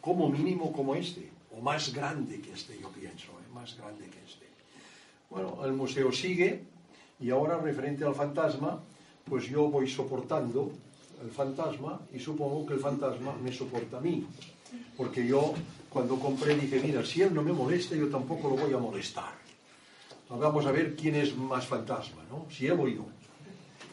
como 0.00 0.28
mínimo 0.28 0.72
como 0.72 0.96
este, 0.96 1.30
o 1.56 1.60
más 1.62 1.94
grande 1.94 2.40
que 2.40 2.50
este, 2.50 2.76
yo 2.76 2.88
pienso, 2.88 3.30
¿eh? 3.38 3.54
más 3.54 3.76
grande 3.78 4.10
que 4.10 4.18
este. 4.26 4.46
Bueno, 5.30 5.64
el 5.64 5.72
museo 5.74 6.10
sigue 6.10 6.60
y 7.20 7.30
ahora 7.30 7.56
referente 7.56 8.04
al 8.04 8.16
fantasma, 8.16 8.82
pues 9.24 9.48
yo 9.48 9.68
voy 9.70 9.88
soportando 9.88 10.72
el 11.22 11.30
fantasma 11.30 12.00
y 12.12 12.18
supongo 12.18 12.66
que 12.66 12.74
el 12.74 12.80
fantasma 12.80 13.36
me 13.40 13.52
soporta 13.52 13.98
a 13.98 14.00
mí. 14.00 14.26
Porque 14.96 15.24
yo 15.24 15.54
cuando 15.88 16.18
compré 16.18 16.56
dije, 16.56 16.80
mira, 16.82 17.04
si 17.06 17.22
él 17.22 17.32
no 17.32 17.42
me 17.42 17.52
molesta, 17.52 17.94
yo 17.94 18.08
tampoco 18.08 18.48
lo 18.48 18.56
voy 18.56 18.72
a 18.74 18.78
molestar. 18.78 19.34
Vamos 20.28 20.66
a 20.66 20.72
ver 20.72 20.96
quién 20.96 21.14
es 21.14 21.36
más 21.36 21.64
fantasma, 21.64 22.24
¿no? 22.28 22.46
Si 22.50 22.66
él 22.66 22.80
o 22.80 22.88
yo. 22.88 23.06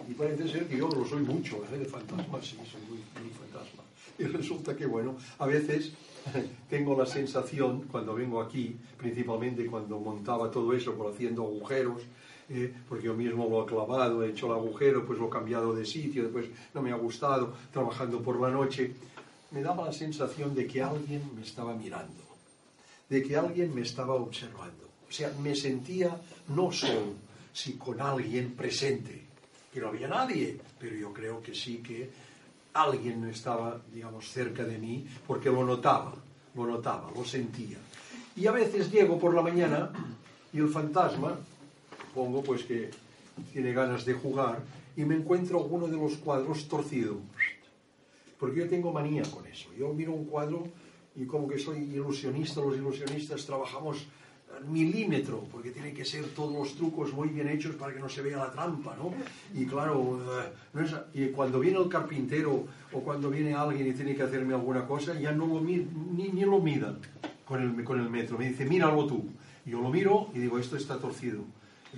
Y 0.10 0.13
parece 0.15 0.48
ser 0.48 0.67
que 0.67 0.76
yo 0.76 0.89
lo 0.89 1.06
soy 1.06 1.22
mucho, 1.22 1.63
¿eh? 1.72 1.78
De 1.78 1.86
fantasma, 1.86 2.41
sí, 2.41 2.58
soy 2.65 2.82
muy, 2.89 3.30
fantasma. 3.30 3.84
Y 4.17 4.24
resulta 4.24 4.76
que, 4.76 4.88
bueno, 4.88 5.15
a 5.38 5.45
veces 5.45 5.91
tengo 6.69 6.98
la 6.98 7.06
sensación, 7.06 7.84
cuando 7.91 8.15
vengo 8.15 8.41
aquí, 8.41 8.76
principalmente 8.98 9.67
cuando 9.67 10.00
montaba 10.00 10.50
todo 10.50 10.74
eso 10.74 10.95
por 10.95 11.13
haciendo 11.13 11.43
agujeros, 11.43 12.02
eh, 12.50 12.74
porque 12.89 13.06
yo 13.06 13.13
mismo 13.13 13.48
lo 13.48 13.63
he 13.63 13.65
clavado, 13.67 14.24
he 14.24 14.32
hecho 14.32 14.48
el 14.48 14.54
agujero, 14.54 15.06
pues 15.06 15.19
lo 15.19 15.28
he 15.28 15.30
cambiado 15.30 15.76
de 15.76 15.86
sitio, 15.86 16.24
después 16.24 16.48
no 16.74 16.82
me 16.82 16.91
ha 16.91 16.95
gustado, 16.95 17.54
trabajando 17.72 18.19
por 18.19 18.41
la 18.41 18.50
noche, 18.50 18.91
me 19.52 19.62
daba 19.62 19.86
la 19.86 19.93
sensación 19.93 20.56
de 20.56 20.65
que 20.65 20.82
alguien 20.82 21.22
me 21.36 21.43
estaba 21.43 21.76
mirando, 21.76 22.24
de 23.08 23.22
que 23.22 23.38
alguien 23.38 23.76
me 23.76 23.82
estaba 23.82 24.15
observando. 24.15 24.89
O 25.08 25.12
sea, 25.12 25.32
me 25.39 25.54
sentía 25.54 26.19
no 26.48 26.72
solo, 26.72 27.13
si 27.54 27.74
con 27.74 28.02
alguien 28.02 28.56
presente, 28.56 29.29
que 29.80 29.86
no 29.86 29.89
había 29.89 30.08
nadie, 30.08 30.60
pero 30.78 30.96
yo 30.96 31.13
creo 31.13 31.42
que 31.42 31.56
sí 31.56 31.78
que 31.78 32.10
alguien 32.74 33.24
estaba, 33.30 33.80
digamos, 33.94 34.30
cerca 34.30 34.63
de 34.63 34.78
mí, 34.78 35.08
porque 35.26 35.50
lo 35.50 35.63
notaba, 35.63 36.13
lo 36.56 36.65
notaba, 36.65 37.10
lo 37.15 37.24
sentía. 37.24 37.78
Y 38.36 38.46
a 38.48 38.52
veces 38.52 38.92
llego 38.92 39.18
por 39.18 39.34
la 39.34 39.42
mañana 39.42 39.89
y 40.52 40.58
el 40.60 40.68
fantasma, 40.68 41.38
pongo 42.13 42.44
pues 42.44 42.63
que 42.63 42.92
tiene 43.54 43.72
ganas 43.72 44.04
de 44.06 44.13
jugar, 44.13 44.60
y 44.98 45.06
me 45.06 45.15
encuentro 45.15 45.62
uno 45.62 45.88
de 45.88 45.96
los 45.96 46.18
cuadros 46.18 46.68
torcido. 46.68 47.18
Porque 48.38 48.60
yo 48.60 48.70
tengo 48.70 48.92
manía 48.92 49.24
con 49.24 49.46
eso. 49.48 49.70
Yo 49.78 49.94
miro 49.94 50.12
un 50.12 50.26
cuadro 50.26 50.68
y 51.15 51.26
como 51.26 51.48
que 51.48 51.58
soy 51.58 51.80
ilusionista, 51.80 52.62
los 52.62 52.76
ilusionistas 52.76 53.46
trabajamos 53.46 54.06
milímetro, 54.67 55.45
porque 55.52 55.72
tienen 55.72 55.93
que 55.93 56.06
ser 56.06 56.26
todos 56.30 56.54
los 56.54 56.76
trucos 56.76 57.13
muy 57.13 57.30
bien 57.30 57.48
hechos 57.48 57.76
para 57.76 57.93
que 57.93 58.00
no 58.00 58.10
se 58.10 58.22
vea 58.22 58.38
la 58.38 58.52
trampa, 58.52 58.95
¿no? 58.98 59.13
Y 59.60 59.65
claro, 59.65 60.19
eh, 61.13 61.32
cuando 61.36 61.60
viene 61.60 61.80
el 61.80 61.89
carpintero 61.89 62.65
o 62.91 63.00
cuando 63.02 63.30
viene 63.30 63.54
alguien 63.54 63.88
y 63.88 63.93
tiene 63.93 64.15
que 64.15 64.24
hacerme 64.24 64.54
alguna 64.54 64.86
cosa, 64.86 65.19
ya 65.19 65.32
no 65.32 65.48
lo 65.48 65.62
ni, 65.62 65.78
ni 65.78 66.41
lo 66.41 66.60
mida 66.60 66.98
con 67.45 67.62
el, 67.62 67.84
con 67.84 68.00
el 68.00 68.10
metro. 68.10 68.38
Me 68.38 68.50
dice, 68.50 68.65
míralo 68.65 69.06
tú. 69.08 69.26
Yo 69.65 69.82
lo 69.82 69.89
miro 69.89 70.30
y 70.34 70.39
digo, 70.39 70.60
esto 70.60 70.78
está 70.78 70.98
torcido. 70.98 71.41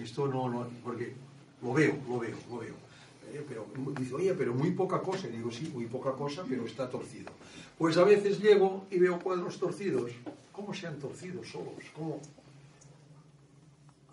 Esto 0.01 0.27
no, 0.27 0.49
no, 0.49 0.67
porque 0.83 1.13
lo 1.61 1.73
veo, 1.73 1.95
lo 2.07 2.19
veo, 2.19 2.35
lo 2.49 2.57
veo. 2.59 2.75
Eh, 3.33 3.45
pero 3.47 3.65
dice, 3.97 4.13
oye, 4.15 4.33
pero 4.33 4.53
muy 4.53 4.71
poca 4.71 5.01
cosa. 5.01 5.27
Y 5.27 5.31
digo, 5.31 5.51
sí, 5.51 5.71
muy 5.73 5.85
poca 5.85 6.11
cosa, 6.13 6.43
pero 6.47 6.65
está 6.65 6.89
torcido. 6.89 7.31
Pues 7.77 7.97
a 7.97 8.03
veces 8.03 8.39
llego 8.41 8.85
y 8.89 8.99
veo 8.99 9.19
cuadros 9.19 9.59
torcidos. 9.59 10.11
¿Cómo 10.51 10.73
se 10.73 10.87
han 10.87 10.99
torcido 10.99 11.43
solos? 11.43 11.83
¿Cómo? 11.95 12.21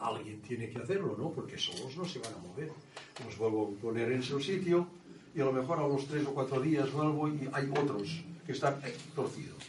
Alguien 0.01 0.41
tiene 0.43 0.69
que 0.71 0.79
hacerlo, 0.79 1.17
¿no? 1.19 1.31
Porque 1.31 1.59
solos 1.59 1.97
no 1.97 2.05
se 2.05 2.21
van 2.21 2.35
a 2.35 2.39
mover. 2.39 2.71
Los 3.25 3.37
vuelvo 3.37 3.75
a 3.77 3.83
poner 3.83 4.13
en 4.13 4.23
su 4.23 4.41
sitio 4.41 4.87
y 5.35 5.41
a 5.41 5.45
lo 5.45 5.53
mejor 5.53 5.79
a 5.79 5.87
los 5.87 6.07
tres 6.07 6.27
o 6.27 6.35
cuatro 6.35 6.61
días 6.61 6.91
vuelvo 6.93 7.29
y 7.29 7.49
hay 7.53 7.69
otros 7.71 8.23
que 8.47 8.53
están 8.53 8.81
torcidos. 9.15 9.63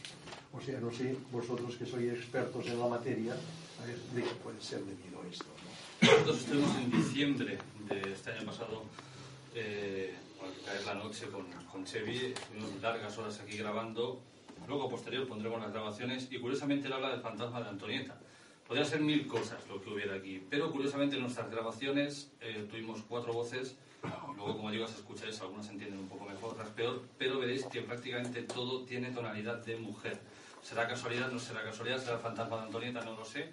O 0.53 0.61
sea, 0.61 0.79
no 0.79 0.91
sé, 0.91 1.15
vosotros 1.31 1.75
que 1.75 1.85
sois 1.85 2.11
expertos 2.11 2.65
en 2.67 2.79
la 2.79 2.87
materia, 2.87 3.33
a 3.33 3.85
ver 3.85 3.97
de 4.13 4.23
qué 4.23 4.35
puede 4.43 4.61
ser 4.61 4.79
debido 4.83 5.23
esto, 5.29 5.45
¿no? 5.45 6.11
Nosotros 6.11 6.39
estuvimos 6.39 6.75
en 6.77 6.91
diciembre 6.91 7.57
de 7.87 8.13
este 8.13 8.31
año 8.31 8.45
pasado, 8.45 8.83
eh, 9.53 10.15
al 10.41 10.65
caer 10.65 10.85
la 10.85 10.93
noche 10.95 11.27
con, 11.27 11.45
con 11.71 11.85
Chevy, 11.85 12.33
estuvimos 12.33 12.81
largas 12.81 13.17
horas 13.17 13.39
aquí 13.39 13.57
grabando. 13.57 14.21
Luego, 14.67 14.89
posterior, 14.89 15.27
pondremos 15.27 15.61
las 15.61 15.71
grabaciones 15.71 16.27
y 16.31 16.39
curiosamente 16.39 16.87
él 16.87 16.93
habla 16.93 17.09
del 17.09 17.21
fantasma 17.21 17.61
de 17.61 17.69
Antonieta. 17.69 18.19
Podría 18.69 18.85
ser 18.85 19.01
mil 19.01 19.25
cosas 19.25 19.67
lo 19.67 19.81
que 19.81 19.89
hubiera 19.89 20.13
aquí, 20.13 20.45
pero 20.47 20.69
curiosamente 20.69 21.15
en 21.15 21.23
nuestras 21.23 21.49
grabaciones 21.49 22.31
eh, 22.39 22.67
tuvimos 22.69 23.01
cuatro 23.09 23.33
voces. 23.33 23.75
Luego, 24.35 24.57
como 24.57 24.69
digo, 24.69 24.87
se 24.87 24.97
escucha 24.97 25.27
eso, 25.27 25.45
algunas 25.45 25.67
entienden 25.69 26.01
un 26.01 26.07
poco 26.07 26.25
mejor, 26.25 26.51
otras 26.51 26.69
peor, 26.69 27.01
pero 27.17 27.39
veréis 27.39 27.65
que 27.65 27.81
prácticamente 27.81 28.43
todo 28.43 28.85
tiene 28.85 29.09
tonalidad 29.09 29.65
de 29.65 29.75
mujer. 29.77 30.19
¿Será 30.61 30.87
casualidad? 30.87 31.31
No 31.31 31.39
será 31.39 31.63
casualidad, 31.63 31.97
será 31.97 32.17
el 32.17 32.21
fantasma 32.21 32.57
de 32.57 32.63
Antonieta, 32.65 33.01
no 33.01 33.15
lo 33.15 33.25
sé, 33.25 33.51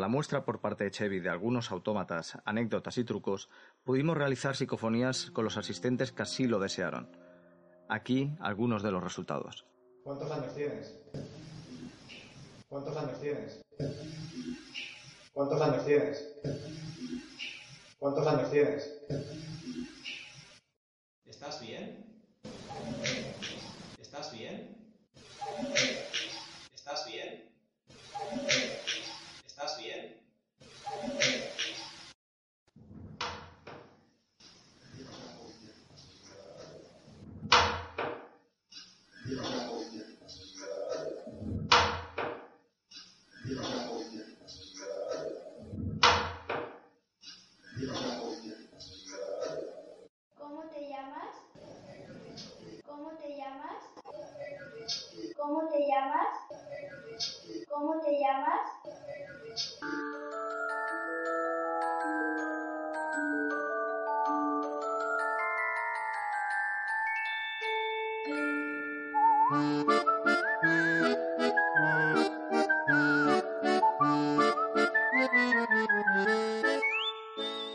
la 0.00 0.08
muestra 0.08 0.44
por 0.44 0.60
parte 0.60 0.84
de 0.84 0.90
Chevy 0.90 1.20
de 1.20 1.28
algunos 1.28 1.70
autómatas, 1.70 2.38
anécdotas 2.44 2.98
y 2.98 3.04
trucos, 3.04 3.48
pudimos 3.84 4.16
realizar 4.16 4.56
psicofonías 4.56 5.30
con 5.30 5.44
los 5.44 5.56
asistentes 5.56 6.10
que 6.10 6.22
así 6.22 6.46
lo 6.46 6.58
desearon. 6.58 7.14
Aquí 7.88 8.32
algunos 8.40 8.82
de 8.82 8.90
los 8.90 9.02
resultados. 9.04 9.66
¿Cuántos 10.02 10.30
años 10.30 10.54
tienes? 10.54 10.98
¿Cuántos 12.68 12.96
años 12.96 13.20
tienes? 13.20 13.62
¿Cuántos 15.32 15.60
años 15.60 15.84
tienes? 15.84 16.36
¿Cuántos 17.98 18.26
años 18.26 18.50
tienes? 18.50 19.00
¿Estás 21.26 21.60
bien? 21.60 22.22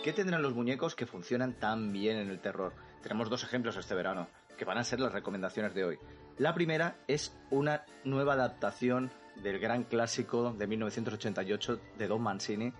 ¿Qué 0.05 0.13
tendrán 0.13 0.43
los 0.43 0.53
muñecos 0.53 0.93
que 0.93 1.07
funcionan 1.07 1.53
tan 1.53 1.91
bien 1.91 2.17
en 2.17 2.29
el 2.29 2.39
terror? 2.39 2.73
Tenemos 3.01 3.27
dos 3.27 3.43
ejemplos 3.43 3.75
este 3.75 3.95
verano, 3.95 4.27
que 4.55 4.63
van 4.63 4.77
a 4.77 4.83
ser 4.83 4.99
las 4.99 5.11
recomendaciones 5.11 5.73
de 5.73 5.83
hoy. 5.83 5.99
La 6.37 6.53
primera 6.53 6.95
es 7.07 7.35
una 7.49 7.85
nueva 8.03 8.33
adaptación 8.33 9.09
del 9.41 9.57
gran 9.57 9.83
clásico 9.83 10.53
de 10.53 10.67
1988 10.67 11.79
de 11.97 12.07
Don 12.07 12.21
Mancini, 12.21 12.71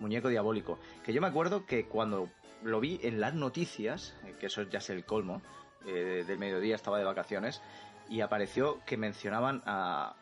Muñeco 0.00 0.28
Diabólico, 0.28 0.80
que 1.04 1.12
yo 1.12 1.20
me 1.20 1.28
acuerdo 1.28 1.64
que 1.64 1.86
cuando 1.86 2.28
lo 2.64 2.80
vi 2.80 2.98
en 3.04 3.20
las 3.20 3.34
noticias, 3.34 4.16
eh, 4.24 4.34
que 4.40 4.46
eso 4.46 4.62
ya 4.62 4.80
es 4.80 4.90
el 4.90 5.04
colmo, 5.04 5.42
eh, 5.86 6.24
del 6.26 6.40
mediodía 6.40 6.74
estaba 6.74 6.98
de 6.98 7.04
vacaciones, 7.04 7.62
y 8.08 8.20
apareció 8.20 8.80
que 8.84 8.96
mencionaban 8.96 9.62
a, 9.64 10.16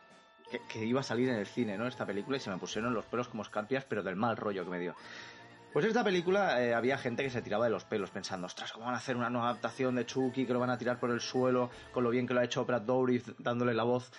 que, 0.69 0.85
iba 0.85 1.01
a 1.01 1.05
salir 1.05 1.29
en 1.29 1.37
el 1.37 1.47
cine, 1.47 1.79
¿no? 1.79 1.87
Esta 1.87 2.07
película 2.07 2.37
y 2.37 2.41
se 2.41 2.51
me 2.51 2.59
pusieron 2.59 2.95
los 2.95 3.07
pelos 3.07 3.29
como 3.29 3.43
escarpias, 3.43 3.85
pero 3.85 4.03
del 4.03 4.17
mal 4.17 4.37
rollo 4.37 4.65
que 4.65 4.71
me 4.71 4.79
dio. 4.79 4.95
Pues 5.73 5.87
esta 5.87 6.05
película 6.05 6.63
eh, 6.63 6.75
había 6.75 6.99
gente 6.99 7.23
que 7.23 7.31
se 7.31 7.41
tiraba 7.41 7.65
de 7.65 7.71
los 7.71 7.85
pelos 7.85 8.11
pensando, 8.11 8.47
ostras, 8.47 8.73
¿cómo 8.73 8.85
van 8.85 8.95
a 8.95 8.99
hacer 8.99 9.17
una 9.17 9.31
nueva 9.31 9.49
adaptación 9.49 9.95
de 9.95 10.05
Chucky 10.05 10.45
que 10.45 10.53
lo 10.53 10.61
van 10.61 10.69
a 10.69 10.77
tirar 10.77 11.01
por 11.01 11.11
el 11.11 11.21
suelo 11.21 11.71
con 11.93 12.05
lo 12.05 12.11
bien 12.11 12.27
que 12.27 12.35
lo 12.35 12.41
ha 12.41 12.45
hecho 12.45 12.67
Brad 12.67 12.83
Dourif 12.83 13.31
dándole 13.39 13.73
la 13.73 13.85
voz? 13.85 14.13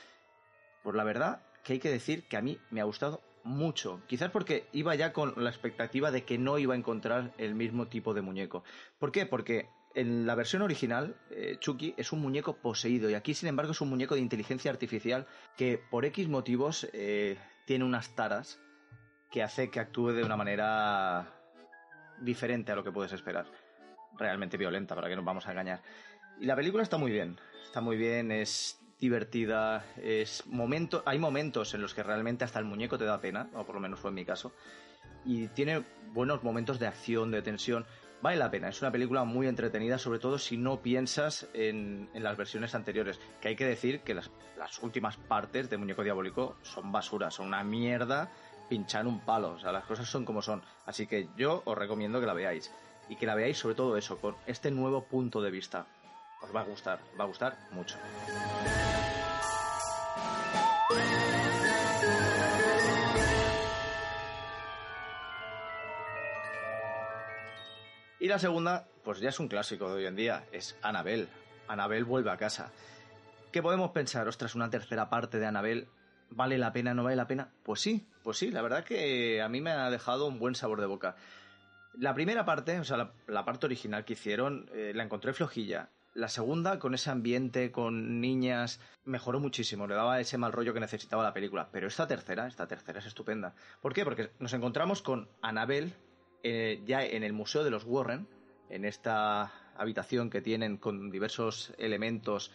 Pues 0.82 0.96
la 0.96 1.04
verdad 1.04 1.44
que 1.64 1.74
hay 1.74 1.80
que 1.80 1.92
decir 1.92 2.28
que 2.28 2.38
a 2.38 2.42
mí 2.42 2.58
me 2.72 2.82
ha 2.82 2.86
gustado 2.86 3.22
mucho. 3.44 4.02
Quizás 4.08 4.32
porque 4.32 4.68
iba 4.72 4.96
ya 4.96 5.14
con 5.14 5.36
la 5.38 5.52
expectativa 5.52 6.10
de 6.10 6.24
que 6.24 6.40
no 6.40 6.58
iba 6.58 6.74
a 6.74 6.78
encontrar 6.78 7.36
el 7.38 7.54
mismo 7.54 7.88
tipo 7.88 8.16
de 8.16 8.24
muñeco. 8.24 8.64
¿Por 8.98 9.12
qué? 9.12 9.28
Porque 9.28 9.70
en 9.94 10.26
la 10.26 10.34
versión 10.34 10.64
original, 10.64 11.16
eh, 11.30 11.58
Chucky 11.60 11.94
es 11.98 12.12
un 12.12 12.22
muñeco 12.22 12.56
poseído 12.58 13.12
y 13.12 13.14
aquí, 13.14 13.36
sin 13.36 13.50
embargo, 13.50 13.74
es 13.74 13.82
un 13.82 13.90
muñeco 13.90 14.16
de 14.16 14.22
inteligencia 14.22 14.72
artificial 14.72 15.28
que 15.56 15.80
por 15.92 16.04
X 16.06 16.28
motivos 16.28 16.88
eh, 16.94 17.38
tiene 17.68 17.86
unas 17.86 18.16
taras 18.16 18.60
que 19.30 19.44
hace 19.44 19.70
que 19.70 19.80
actúe 19.80 20.14
de 20.14 20.24
una 20.24 20.36
manera 20.36 21.43
diferente 22.20 22.72
a 22.72 22.76
lo 22.76 22.84
que 22.84 22.92
puedes 22.92 23.14
esperar. 23.14 23.46
Realmente 24.18 24.58
violenta, 24.58 24.96
para 24.96 25.10
que 25.10 25.16
nos 25.16 25.26
vamos 25.26 25.48
a 25.48 25.52
engañar. 25.52 25.82
Y 26.40 26.46
la 26.46 26.56
película 26.56 26.84
está 26.84 26.98
muy 26.98 27.12
bien, 27.12 27.40
está 27.66 27.82
muy 27.82 27.98
bien, 27.98 28.32
es 28.32 28.80
divertida, 29.00 29.86
es 29.98 30.46
momento, 30.48 31.04
hay 31.06 31.20
momentos 31.20 31.74
en 31.74 31.82
los 31.82 31.94
que 31.94 32.04
realmente 32.04 32.46
hasta 32.46 32.60
el 32.60 32.66
muñeco 32.66 32.98
te 32.98 33.06
da 33.06 33.20
pena, 33.20 33.50
o 33.54 33.66
por 33.66 33.76
lo 33.76 33.82
menos 33.82 34.00
fue 34.00 34.10
en 34.10 34.16
mi 34.16 34.26
caso, 34.26 34.54
y 35.26 35.48
tiene 35.50 35.84
buenos 36.14 36.44
momentos 36.44 36.80
de 36.80 36.88
acción, 36.88 37.32
de 37.32 37.42
tensión. 37.42 37.86
Vale 38.22 38.38
la 38.38 38.50
pena, 38.50 38.70
es 38.70 38.82
una 38.82 38.92
película 38.92 39.26
muy 39.26 39.48
entretenida, 39.48 39.98
sobre 39.98 40.20
todo 40.20 40.40
si 40.40 40.56
no 40.56 40.82
piensas 40.82 41.50
en, 41.54 42.10
en 42.14 42.24
las 42.24 42.38
versiones 42.38 42.74
anteriores. 42.74 43.20
Que 43.42 43.50
hay 43.50 43.56
que 43.58 43.66
decir 43.66 44.00
que 44.00 44.14
las, 44.14 44.32
las 44.58 44.82
últimas 44.82 45.18
partes 45.18 45.70
de 45.70 45.76
Muñeco 45.76 46.04
Diabólico 46.04 46.56
son 46.62 46.94
basura, 46.94 47.30
son 47.30 47.48
una 47.48 47.66
mierda 47.66 48.32
pinchar 48.70 49.08
un 49.08 49.20
palo. 49.20 49.52
O 49.52 49.60
sea, 49.60 49.72
las 49.72 49.86
cosas 49.86 50.08
son 50.08 50.26
como 50.26 50.42
son. 50.42 50.64
Así 50.86 51.08
que 51.08 51.30
yo 51.36 51.62
os 51.66 51.78
recomiendo 51.78 52.20
que 52.20 52.26
la 52.26 52.34
veáis. 52.34 52.72
Y 53.10 53.16
que 53.16 53.26
la 53.26 53.36
veáis 53.36 53.58
sobre 53.58 53.76
todo 53.76 53.98
eso, 53.98 54.18
con 54.20 54.36
este 54.48 54.72
nuevo 54.72 55.04
punto 55.04 55.42
de 55.42 55.52
vista. 55.52 55.86
Os 56.42 56.56
va 56.56 56.62
a 56.62 56.66
gustar, 56.66 57.00
va 57.20 57.24
a 57.24 57.28
gustar 57.28 57.58
mucho. 57.72 57.98
Y 68.24 68.28
la 68.30 68.40
segunda, 68.40 68.88
pues 69.04 69.20
ya 69.20 69.28
es 69.30 69.40
un 69.42 69.50
clásico 69.50 69.90
de 69.90 69.96
hoy 69.96 70.06
en 70.06 70.16
día, 70.16 70.46
es 70.54 70.78
Anabel. 70.82 71.28
Anabel 71.68 72.06
vuelve 72.06 72.32
a 72.32 72.38
casa. 72.38 72.72
¿Qué 73.52 73.62
podemos 73.62 73.92
pensar? 73.92 74.26
Ostras, 74.30 74.56
una 74.56 74.70
tercera 74.70 75.10
parte 75.10 75.40
de 75.40 75.46
Anabel, 75.46 75.90
¿vale 76.30 76.58
la 76.58 76.74
pena, 76.74 76.94
no 76.94 77.04
vale 77.04 77.16
la 77.16 77.28
pena? 77.28 77.50
Pues 77.64 77.82
sí, 77.82 78.08
pues 78.24 78.38
sí, 78.38 78.52
la 78.52 78.62
verdad 78.62 78.84
que 78.84 79.42
a 79.42 79.50
mí 79.50 79.62
me 79.62 79.72
ha 79.72 79.90
dejado 79.90 80.28
un 80.28 80.40
buen 80.40 80.56
sabor 80.56 80.80
de 80.82 80.88
boca. 80.88 81.16
La 82.00 82.14
primera 82.14 82.46
parte, 82.46 82.80
o 82.80 82.84
sea, 82.84 83.12
la, 83.28 83.46
parte 83.46 83.68
original 83.68 84.04
que 84.04 84.14
hicieron, 84.14 84.70
eh, 84.74 84.94
la 84.96 85.04
encontré 85.04 85.34
flojilla. 85.34 85.90
La 86.16 86.28
segunda, 86.28 86.80
con 86.80 86.94
ese 86.94 87.10
ambiente, 87.10 87.72
con 87.72 88.22
niñas, 88.22 88.80
mejoró 89.06 89.40
muchísimo, 89.40 89.88
le 89.88 89.96
daba 89.96 90.20
ese 90.20 90.38
mal 90.38 90.52
rollo 90.52 90.74
que 90.74 90.80
necesitaba 90.80 91.24
la 91.24 91.34
película. 91.34 91.70
Pero 91.72 91.88
esta 91.88 92.08
tercera, 92.08 92.48
esta 92.48 92.68
tercera 92.68 93.00
es 93.00 93.06
estupenda. 93.06 93.56
¿Por 93.82 93.94
qué? 93.94 94.04
Porque 94.04 94.32
nos 94.40 94.54
encontramos 94.54 95.02
con 95.02 95.28
Anabel 95.42 95.94
eh, 96.44 96.82
ya 96.86 97.04
en 97.04 97.24
el 97.24 97.34
Museo 97.34 97.64
de 97.64 97.72
los 97.72 97.84
Warren, 97.84 98.28
en 98.70 98.86
esta 98.86 99.52
habitación 99.76 100.30
que 100.30 100.42
tienen 100.42 100.78
con 100.78 101.10
diversos 101.10 101.74
elementos 101.78 102.52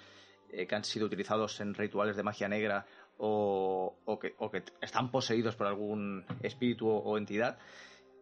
eh, 0.51 0.67
que 0.67 0.75
han 0.75 0.85
sido 0.85 1.07
utilizados 1.07 1.61
en 1.61 1.75
rituales 1.75 2.17
de 2.17 2.23
magia 2.23 2.49
negra 2.49 2.87
o, 3.19 4.19
que, 4.21 4.35
están 4.81 5.11
poseídos 5.11 5.57
por 5.57 5.67
algún 5.67 6.25
espíritu 6.43 6.89
o, 6.89 7.19
entidad. 7.19 7.59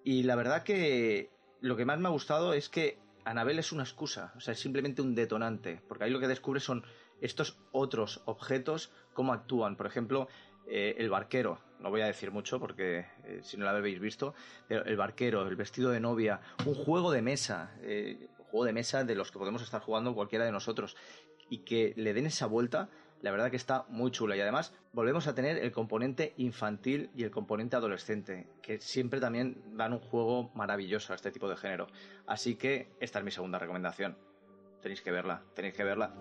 Y 0.05 0.23
la 0.25 0.37
verdad 0.37 0.63
que 0.63 1.31
lo 1.61 1.77
que 1.77 1.85
más 1.85 1.99
me 1.99 2.09
ha 2.09 2.13
gustado 2.13 2.53
es 2.53 2.69
que 2.69 2.99
Anabel 3.25 3.59
es 3.59 3.73
una 3.73 3.83
excusa, 3.83 4.33
o 4.37 4.41
sea, 4.41 4.53
es 4.53 4.61
simplemente 4.61 5.03
un 5.03 5.15
detonante, 5.15 5.83
porque 5.89 6.05
ahí 6.05 6.11
lo 6.11 6.21
que 6.21 6.29
descubres 6.29 6.63
son 6.63 6.85
estos 7.21 7.59
otros 7.73 8.23
objetos, 8.27 8.93
cómo 9.15 9.33
actúan. 9.33 9.77
Por 9.77 9.87
ejemplo, 9.87 10.29
eh, 10.69 10.95
el 10.99 11.11
barquero, 11.11 11.61
no 11.81 11.91
voy 11.91 12.01
a 12.01 12.07
decir 12.07 12.31
mucho 12.31 12.59
porque 12.59 13.07
eh, 13.25 13.41
si 13.43 13.57
no 13.57 13.65
lo 13.65 13.71
habéis 13.71 14.01
visto, 14.01 14.35
el 14.69 14.97
barquero, 14.97 15.47
el 15.47 15.57
vestido 15.57 15.91
de 15.91 16.01
novia, 16.01 16.41
un 16.65 16.75
juego 16.75 17.11
de 17.11 17.23
mesa, 17.23 17.77
eh, 17.83 18.29
un 18.39 18.45
juego 18.47 18.65
de 18.65 18.73
mesa 18.73 19.05
de 19.05 19.15
los 19.15 19.31
que 19.31 19.39
podemos 19.39 19.63
estar 19.63 19.81
jugando 19.81 20.15
cualquiera 20.15 20.45
de 20.45 20.53
nosotros, 20.53 20.97
y 21.49 21.59
que 21.59 21.95
le 21.97 22.15
den 22.15 22.27
esa 22.27 22.47
vuelta, 22.47 22.89
la 23.23 23.31
verdad 23.31 23.51
que 23.51 23.57
está 23.57 23.85
muy 23.89 24.11
chula. 24.11 24.37
Y 24.37 24.41
además 24.41 24.73
volvemos 24.93 25.27
a 25.27 25.35
tener 25.35 25.59
el 25.59 25.73
componente 25.73 26.35
infantil 26.37 27.11
y 27.15 27.25
el 27.25 27.31
componente 27.31 27.77
adolescente, 27.77 28.49
que 28.63 28.81
siempre 28.81 29.21
también 29.21 29.63
dan 29.77 29.93
un 29.93 30.01
juego 30.01 30.51
maravilloso 30.55 31.13
a 31.13 31.17
este 31.17 31.31
tipo 31.31 31.49
de 31.49 31.57
género. 31.57 31.87
Así 32.27 32.57
que 32.57 32.95
esta 33.01 33.19
es 33.19 33.25
mi 33.25 33.31
segunda 33.31 33.59
recomendación. 33.59 34.17
Tenéis 34.81 35.03
que 35.03 35.11
verla, 35.11 35.43
tenéis 35.55 35.75
que 35.75 35.85
verla. 35.85 36.15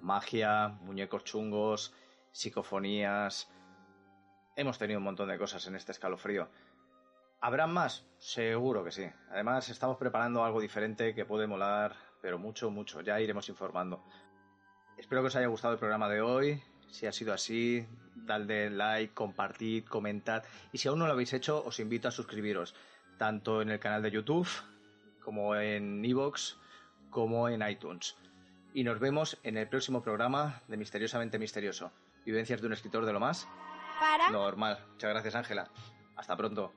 Magia, 0.00 0.68
muñecos 0.80 1.24
chungos, 1.24 1.94
psicofonías. 2.32 3.48
Hemos 4.56 4.78
tenido 4.78 4.98
un 4.98 5.04
montón 5.04 5.28
de 5.28 5.38
cosas 5.38 5.66
en 5.68 5.76
este 5.76 5.92
escalofrío. 5.92 6.48
¿Habrán 7.42 7.72
más? 7.72 8.06
Seguro 8.18 8.84
que 8.84 8.92
sí. 8.92 9.04
Además, 9.32 9.68
estamos 9.68 9.96
preparando 9.96 10.44
algo 10.44 10.60
diferente 10.60 11.12
que 11.12 11.24
puede 11.24 11.48
molar, 11.48 11.96
pero 12.20 12.38
mucho, 12.38 12.70
mucho. 12.70 13.00
Ya 13.00 13.20
iremos 13.20 13.48
informando. 13.48 14.04
Espero 14.96 15.22
que 15.22 15.26
os 15.26 15.34
haya 15.34 15.48
gustado 15.48 15.74
el 15.74 15.80
programa 15.80 16.08
de 16.08 16.20
hoy. 16.20 16.62
Si 16.88 17.04
ha 17.04 17.10
sido 17.10 17.34
así, 17.34 17.84
dadle 18.14 18.70
like, 18.70 19.12
compartid, 19.12 19.86
comentad. 19.86 20.44
Y 20.70 20.78
si 20.78 20.86
aún 20.86 21.00
no 21.00 21.06
lo 21.08 21.14
habéis 21.14 21.32
hecho, 21.32 21.64
os 21.64 21.80
invito 21.80 22.06
a 22.06 22.12
suscribiros, 22.12 22.76
tanto 23.18 23.60
en 23.60 23.70
el 23.70 23.80
canal 23.80 24.02
de 24.02 24.12
YouTube, 24.12 24.48
como 25.20 25.56
en 25.56 26.04
Evox, 26.04 26.58
como 27.10 27.48
en 27.48 27.68
iTunes. 27.68 28.14
Y 28.72 28.84
nos 28.84 29.00
vemos 29.00 29.40
en 29.42 29.56
el 29.56 29.68
próximo 29.68 30.00
programa 30.00 30.62
de 30.68 30.76
Misteriosamente 30.76 31.40
Misterioso. 31.40 31.90
Vivencias 32.24 32.60
de 32.60 32.68
un 32.68 32.72
escritor 32.74 33.04
de 33.04 33.12
lo 33.12 33.18
más 33.18 33.48
Para. 33.98 34.30
normal. 34.30 34.78
Muchas 34.92 35.10
gracias, 35.10 35.34
Ángela. 35.34 35.68
Hasta 36.14 36.36
pronto. 36.36 36.72